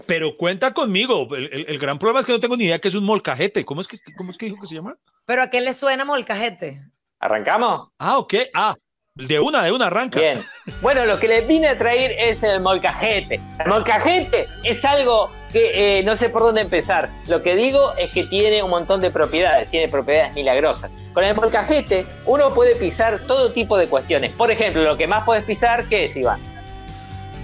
[0.07, 2.89] Pero cuenta conmigo, el, el- el gran problema es que no tengo ni idea que
[2.89, 3.65] es un molcajete.
[3.65, 4.97] ¿Cómo es que, cómo es que dijo que se llama?
[5.25, 6.83] ¿Pero a qué le suena molcajete?
[7.21, 7.89] ¿Arrancamos?
[7.99, 8.35] Ah, ok.
[8.53, 8.75] Ah,
[9.15, 10.19] de una, de una arranca.
[10.21, 10.45] Bien.
[10.83, 13.41] Bueno, lo que les vine a traer es el molcajete.
[13.61, 17.11] El molcajete es algo eh, no sé por dónde empezar.
[17.29, 20.91] Lo que digo es que tiene un montón de propiedades, tiene propiedades milagrosas.
[21.13, 24.33] Con el molcajete uno puede pisar todo tipo de cuestiones.
[24.33, 26.41] Por ejemplo, lo que más puedes pisar, ¿qué es, Iván?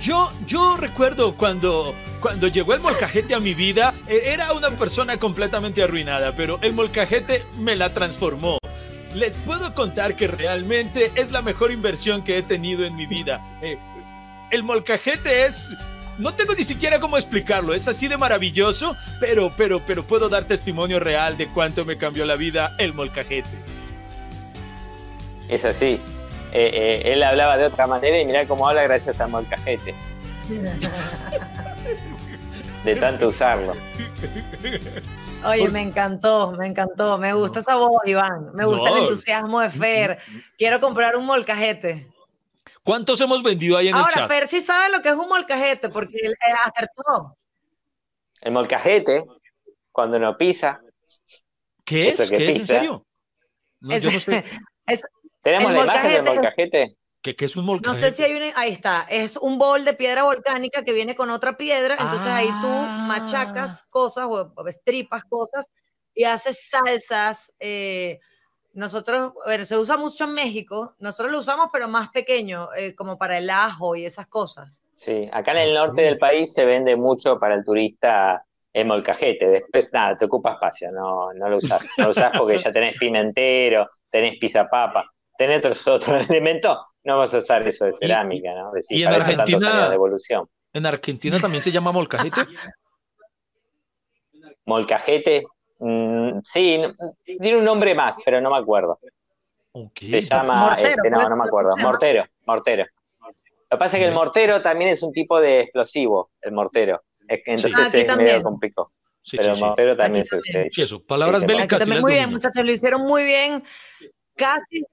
[0.01, 5.19] Yo, yo recuerdo cuando, cuando llegó el molcajete a mi vida, eh, era una persona
[5.19, 8.59] completamente arruinada, pero el molcajete me la transformó.
[9.15, 13.41] Les puedo contar que realmente es la mejor inversión que he tenido en mi vida.
[13.61, 13.79] Eh,
[14.51, 15.67] el molcajete es...
[16.21, 20.45] No tengo ni siquiera cómo explicarlo, es así de maravilloso, pero, pero, pero puedo dar
[20.45, 23.49] testimonio real de cuánto me cambió la vida el molcajete.
[25.49, 25.99] Es así.
[26.53, 29.95] Eh, eh, él hablaba de otra manera y mirá cómo habla gracias al molcajete.
[32.85, 33.75] De tanto usarlo.
[35.45, 37.19] Oye, me encantó, me encantó.
[37.19, 38.55] Me gusta esa voz, Iván.
[38.55, 40.19] Me gusta el entusiasmo de Fer.
[40.57, 42.09] Quiero comprar un molcajete.
[42.83, 44.29] ¿Cuántos hemos vendido ahí en el Ahora, chat?
[44.29, 47.37] Fer sí sabe lo que es un molcajete, porque él eh, acertó.
[48.41, 49.25] El molcajete,
[49.93, 50.81] cuando uno pisa,
[51.85, 52.31] ¿Qué es?
[52.31, 52.57] ¿Qué es?
[52.61, 53.07] ¿En serio?
[53.81, 54.45] No, yo no Es- sé.
[55.43, 56.97] ¿tenemos El la imagen del molcajete-?
[57.23, 58.11] ¿Qué, qué es un No molcajete?
[58.11, 58.53] sé si hay una.
[58.59, 59.07] Ahí está.
[59.11, 61.97] Es un bol de piedra volcánica que viene con otra piedra.
[61.99, 63.05] Entonces ahí tú Ah.
[63.09, 65.67] machacas cosas o, o estripas cosas
[66.15, 67.53] y haces salsas.
[67.61, 68.21] eh,
[68.73, 70.95] nosotros, bueno, se usa mucho en México.
[71.01, 74.83] Nosotros lo usamos, pero más pequeño, eh, como para el ajo y esas cosas.
[74.95, 79.47] Sí, acá en el norte del país se vende mucho para el turista el molcajete.
[79.49, 81.85] Después, nada, te ocupa espacio, no, no lo usás.
[81.99, 84.39] No lo usás porque ya tenés pimentero, tenés
[84.71, 86.79] papa, tenés otros, otros elementos.
[87.03, 88.73] No vas a usar eso de cerámica, ¿no?
[88.73, 90.47] Decís, y en Argentina- de evolución.
[90.73, 92.43] ¿En Argentina también se llama molcajete?
[94.67, 95.45] Molcajete,
[95.81, 96.81] mm, sí,
[97.41, 98.99] tiene un nombre más, pero no me acuerdo.
[99.95, 102.87] Se llama, este, no, no me acuerdo, mortero, mortero.
[103.23, 107.03] Lo que pasa es que el mortero también es un tipo de explosivo, el mortero.
[107.29, 108.91] Entonces ah, es medio complicado.
[109.31, 110.65] pero el mortero también se usa.
[110.71, 111.01] Sí, eso.
[111.01, 111.87] Palabras bélicas.
[111.87, 113.63] muy bien, muchachos, lo hicieron muy bien.
[114.35, 114.85] Casi,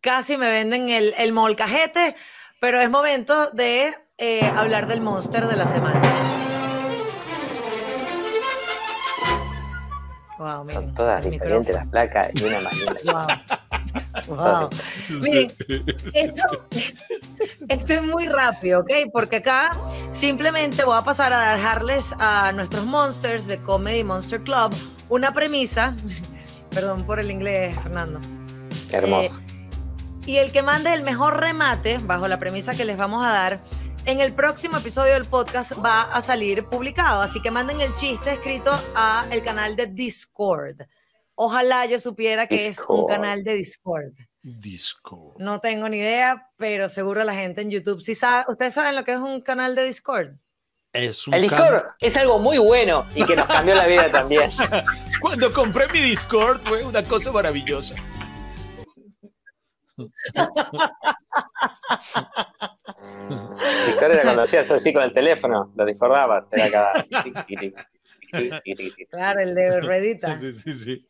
[0.00, 2.14] casi me venden el, el molcajete,
[2.60, 6.43] pero es momento de eh, hablar del monster de la semana.
[10.36, 12.74] Son todas diferentes las placas y una más
[14.26, 14.70] Wow.
[15.20, 15.52] Miren,
[16.12, 16.66] esto,
[17.68, 18.90] esto, es muy rápido, ¿ok?
[19.12, 19.70] Porque acá
[20.10, 24.74] simplemente voy a pasar a dejarles a nuestros monsters de Comedy Monster Club
[25.08, 25.94] una premisa.
[26.70, 28.20] Perdón por el inglés, Fernando.
[28.90, 29.40] hermoso.
[29.40, 29.54] Eh,
[30.26, 33.60] y el que mande el mejor remate, bajo la premisa que les vamos a dar,
[34.06, 38.32] en el próximo episodio del podcast va a salir publicado, así que manden el chiste
[38.32, 40.82] escrito a el canal de Discord.
[41.34, 44.12] Ojalá yo supiera que es un canal de Discord.
[44.42, 45.38] Discord.
[45.38, 48.44] No tengo ni idea, pero seguro la gente en YouTube sí sabe.
[48.48, 50.34] ¿Ustedes saben lo que es un canal de Discord?
[50.92, 54.50] Es el Discord es algo muy bueno y que nos cambió la vida también.
[55.20, 57.94] Cuando compré mi Discord fue una cosa maravillosa.
[63.28, 67.06] Discord era cuando hacías así con el teléfono, lo discordabas, era cada...
[69.10, 70.38] Claro, el de ruedita.
[70.40, 71.06] Sí, sí, sí.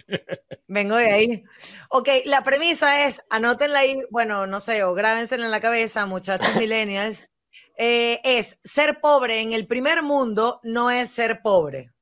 [0.67, 1.45] Vengo de ahí.
[1.89, 6.55] Ok, la premisa es, anótenla ahí, bueno, no sé, o grábense en la cabeza, muchachos
[6.59, 7.25] millennials,
[7.77, 11.93] eh, es ser pobre en el primer mundo no es ser pobre.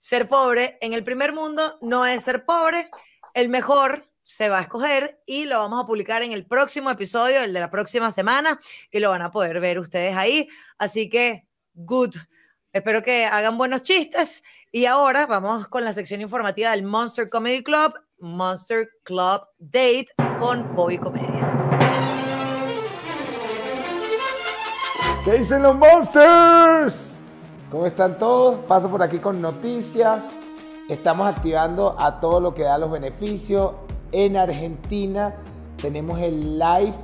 [0.00, 2.90] Ser pobre en el primer mundo no es ser pobre.
[3.34, 7.40] El mejor se va a escoger y lo vamos a publicar en el próximo episodio,
[7.40, 8.60] el de la próxima semana,
[8.90, 10.48] y lo van a poder ver ustedes ahí.
[10.76, 12.14] Así que, good.
[12.70, 14.42] Espero que hagan buenos chistes.
[14.70, 20.08] Y ahora vamos con la sección informativa del Monster Comedy Club, Monster Club Date
[20.38, 21.78] con Bobby Comedia.
[25.24, 27.14] ¿Qué dicen los Monsters?
[27.70, 28.62] ¿Cómo están todos?
[28.66, 30.26] Paso por aquí con noticias.
[30.86, 33.72] Estamos activando a todo lo que da los beneficios
[34.12, 35.34] en Argentina
[35.80, 36.94] tenemos el live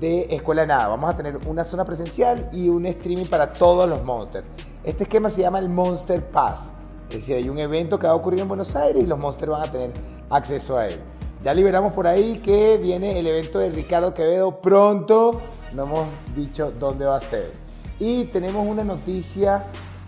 [0.00, 0.88] de Escuela Nada.
[0.88, 4.46] Vamos a tener una zona presencial y un streaming para todos los monsters.
[4.84, 6.70] Este esquema se llama el Monster Pass.
[7.08, 9.52] Es decir, hay un evento que va a ocurrir en Buenos Aires y los monsters
[9.52, 9.90] van a tener
[10.30, 10.98] acceso a él.
[11.42, 15.40] Ya liberamos por ahí que viene el evento de Ricardo Quevedo pronto.
[15.72, 17.52] No hemos dicho dónde va a ser.
[17.98, 19.64] Y tenemos una noticia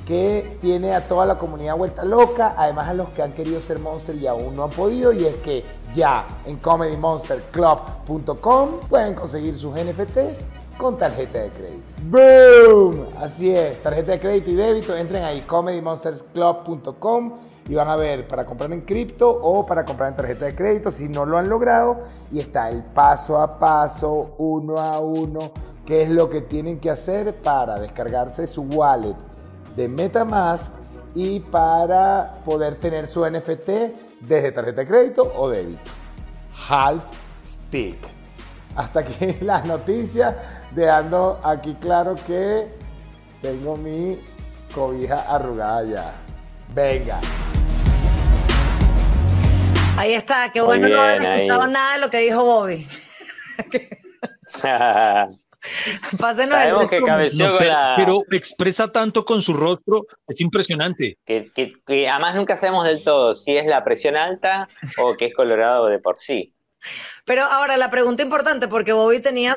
[0.09, 3.79] que tiene a toda la comunidad vuelta loca, además a los que han querido ser
[3.79, 9.75] Monster y aún no han podido, y es que ya en comedymonsterclub.com pueden conseguir sus
[9.75, 10.19] NFT
[10.79, 11.83] con tarjeta de crédito.
[12.05, 13.05] ¡Boom!
[13.21, 17.33] Así es, tarjeta de crédito y débito, entren ahí comedymonstersclub.com
[17.69, 20.91] y van a ver para comprar en cripto o para comprar en tarjeta de crédito
[20.91, 21.99] si no lo han logrado
[22.33, 25.53] y está el paso a paso, uno a uno,
[25.85, 29.28] qué es lo que tienen que hacer para descargarse su wallet
[29.77, 30.73] de MetaMask
[31.15, 33.69] y para poder tener su NFT
[34.21, 35.91] desde tarjeta de crédito o débito.
[36.69, 37.03] Half
[37.43, 37.99] Stick.
[38.77, 40.35] Hasta aquí las noticias,
[40.73, 42.69] dejando aquí claro que
[43.43, 44.19] tengo mi
[44.75, 46.13] cobija arrugada ya.
[46.75, 47.21] Venga.
[49.97, 52.87] Ahí está, qué bueno no haber escuchado nada de lo que dijo Bobby.
[56.21, 57.01] Pásenos Sabemos que
[57.97, 61.19] pero, expresa tanto con su rostro, es impresionante.
[61.25, 65.87] Que, además nunca sabemos del todo si es la presión alta o que es colorado
[65.87, 66.55] de por sí.
[67.25, 69.57] Pero ahora la pregunta importante, porque Bobby tenía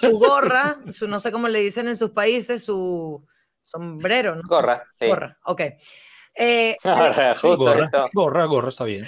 [0.00, 3.24] su, gorra, su, no sé cómo le dicen en sus países, su
[3.62, 4.42] sombrero, ¿no?
[4.44, 5.06] Gorra, sí.
[5.06, 5.62] Gorra, ok.
[6.34, 6.76] Eh,
[8.12, 9.06] gorra, gorra, está bien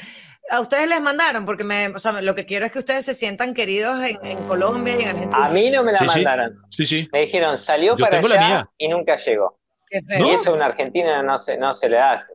[0.50, 3.14] a ustedes les mandaron, porque me, o sea, lo que quiero es que ustedes se
[3.14, 5.46] sientan queridos en, Colombia y en Argentina.
[5.46, 6.58] A mí no me la mandaron.
[6.70, 7.08] Sí, sí.
[7.12, 9.58] Me dijeron, salió para allá y nunca llegó.
[9.90, 12.34] Y eso en Argentina no se, no se le hace.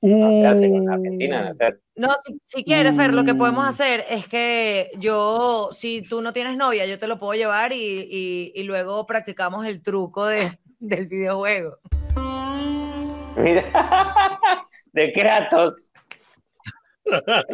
[0.00, 1.54] No se hace con Argentina.
[1.94, 2.08] No,
[2.44, 6.86] si, quieres, Fer, lo que podemos hacer es que yo, si tú no tienes novia,
[6.86, 11.78] yo te lo puedo llevar y, y, luego practicamos el truco de, del videojuego.
[13.36, 13.64] Mira,
[14.92, 15.91] de Kratos.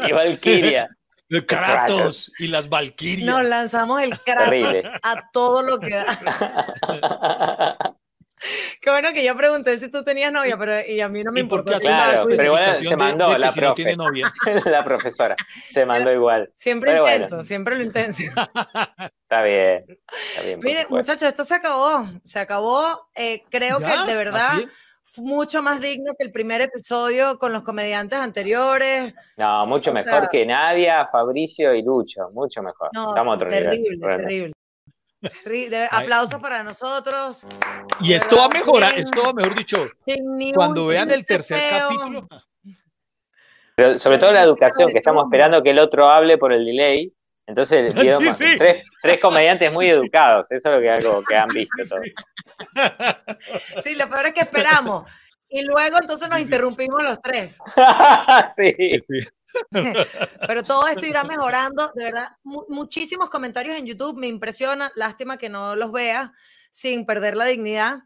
[0.06, 0.88] Y Valkyria.
[1.46, 3.26] Kratos y las Valkyrias.
[3.26, 7.94] Nos lanzamos el Kratos a todo lo que da.
[8.80, 11.40] Qué bueno que yo pregunté si tú tenías novia, pero y a mí no me
[11.40, 11.78] importó.
[11.78, 13.96] Claro, pero igual se mandó la profe.
[14.64, 15.36] la profesora.
[15.70, 16.50] Se mandó igual.
[16.54, 18.22] Siempre intento, siempre lo intento.
[18.22, 19.84] Está bien.
[19.88, 22.08] Está bien Miren, muchachos, esto se acabó.
[22.24, 23.10] Se acabó.
[23.14, 24.52] Eh, creo que de verdad
[25.18, 29.14] mucho más digno que el primer episodio con los comediantes anteriores.
[29.36, 32.90] No, mucho O mejor sea- que Nadia, Fabricio y Lucho, mucho mejor.
[32.92, 34.00] No, Estamos a otro terrible, nivel.
[34.22, 34.52] terrible.
[35.20, 36.04] Terri- de- Ay.
[36.04, 37.44] Aplausos para nosotros.
[38.00, 39.04] Y esto va a mejorar, Bien.
[39.04, 39.88] esto va, mejor dicho,
[40.54, 41.88] cuando vean el tercer feo.
[41.88, 42.28] capítulo.
[43.74, 47.12] Pero sobre todo la educación, que estamos esperando que el otro hable por el delay.
[47.48, 48.56] Entonces, Sí, vieron sí.
[48.56, 50.50] Tres, tres comediantes muy educados.
[50.52, 51.76] Eso es lo que, algo que han visto.
[53.82, 55.10] Sí, lo peor es que esperamos.
[55.48, 56.48] Y luego entonces nos Sí, sí.
[56.48, 57.58] interrumpimos los tres.
[58.56, 58.74] sí.
[58.78, 59.28] Sí.
[60.46, 61.90] Pero todo esto irá mejorando.
[61.94, 64.92] De verdad, mu- muchísimos comentarios en YouTube me impresiona.
[64.94, 66.32] Lástima que no los vea
[66.70, 68.00] sin perder la dignidad.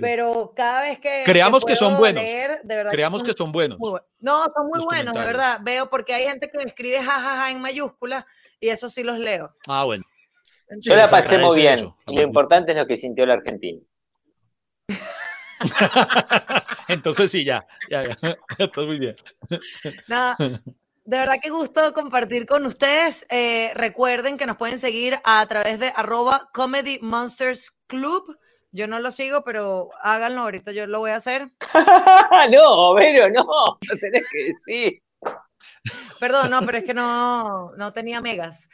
[0.00, 1.22] Pero Pero cada vez que.
[1.24, 2.22] Creamos que son buenos.
[2.22, 3.78] leer, de verdad creamos son que son buenos.
[3.78, 5.58] muy No, son muy buenos, de verdad.
[5.62, 8.24] Veo porque hay gente que escribe jajaja en mayúsculas
[8.60, 9.54] y eso sí los leo.
[9.66, 10.04] Ah, bueno.
[10.80, 11.80] Yo la pasé muy bien.
[11.80, 11.96] eso.
[12.06, 13.80] Lo importante es lo que sintió el argentino.
[16.88, 18.18] Entonces sí, ya, ya, ya.
[18.58, 19.16] Estás muy bien.
[20.08, 20.36] Nada,
[21.04, 23.26] de verdad que gusto compartir con ustedes.
[23.28, 28.38] Eh, recuerden que nos pueden seguir a través de arroba Comedy Monsters Club.
[28.74, 31.50] Yo no lo sigo, pero háganlo, ahorita yo lo voy a hacer.
[32.50, 33.44] no, Vero, no.
[33.44, 35.02] No tenés que decir.
[36.18, 38.68] Perdón, no, pero es que no, no tenía megas.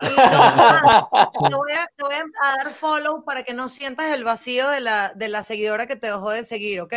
[0.00, 4.68] Y te, voy a, te voy a dar follow para que no sientas el vacío
[4.68, 6.92] de la, de la seguidora que te dejó de seguir, ¿ok?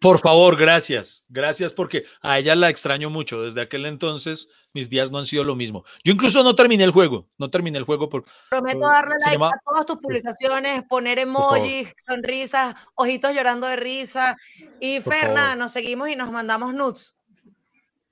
[0.00, 1.24] Por favor, gracias.
[1.28, 3.42] Gracias porque a ella la extraño mucho.
[3.42, 5.84] Desde aquel entonces mis días no han sido lo mismo.
[6.04, 7.26] Yo incluso no terminé el juego.
[7.38, 8.24] No terminé el juego por...
[8.50, 13.76] Prometo Por- darle like llama- a todas tus publicaciones, poner emojis, sonrisas, ojitos llorando de
[13.76, 14.36] risa.
[14.80, 15.56] Y Por Ferna, favor.
[15.58, 17.16] nos seguimos y nos mandamos nudes.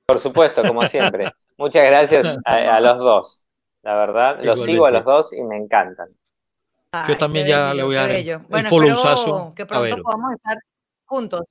[0.07, 1.33] Por supuesto, como siempre.
[1.57, 3.44] Muchas gracias a, a los dos.
[3.85, 6.09] La verdad, los sigo a los dos y me encantan.
[6.93, 8.17] Ay, Yo también ya bello, le voy a dar el-
[8.49, 8.69] Bueno,
[9.55, 10.59] que a pronto podamos estar
[11.05, 11.43] juntos.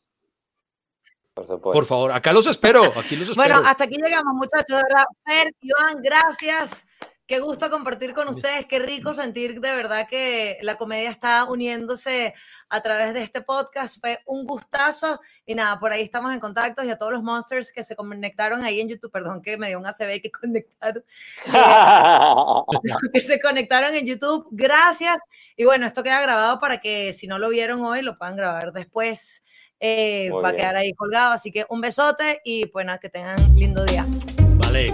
[1.33, 1.71] Por supuesto.
[1.73, 2.83] Por favor, acá los espero.
[2.83, 3.35] Aquí los espero.
[3.35, 4.67] Bueno, hasta aquí llegamos, muchachos.
[4.67, 6.85] De verdad, Fer, Iván, gracias.
[7.25, 8.65] Qué gusto compartir con ustedes.
[8.65, 12.33] Qué rico sentir de verdad que la comedia está uniéndose
[12.67, 13.97] a través de este podcast.
[14.01, 15.21] Fue un gustazo.
[15.45, 16.83] Y nada, por ahí estamos en contacto.
[16.83, 19.79] Y a todos los monsters que se conectaron ahí en YouTube, perdón que me dio
[19.79, 21.03] un ACB que conectaron.
[23.13, 24.47] que se conectaron en YouTube.
[24.51, 25.21] Gracias.
[25.55, 28.73] Y bueno, esto queda grabado para que si no lo vieron hoy, lo puedan grabar
[28.73, 29.45] después.
[29.79, 30.57] Eh, va a bien.
[30.57, 31.31] quedar ahí colgado.
[31.31, 34.05] Así que un besote y pues nada, que tengan lindo día.
[34.57, 34.93] Vale.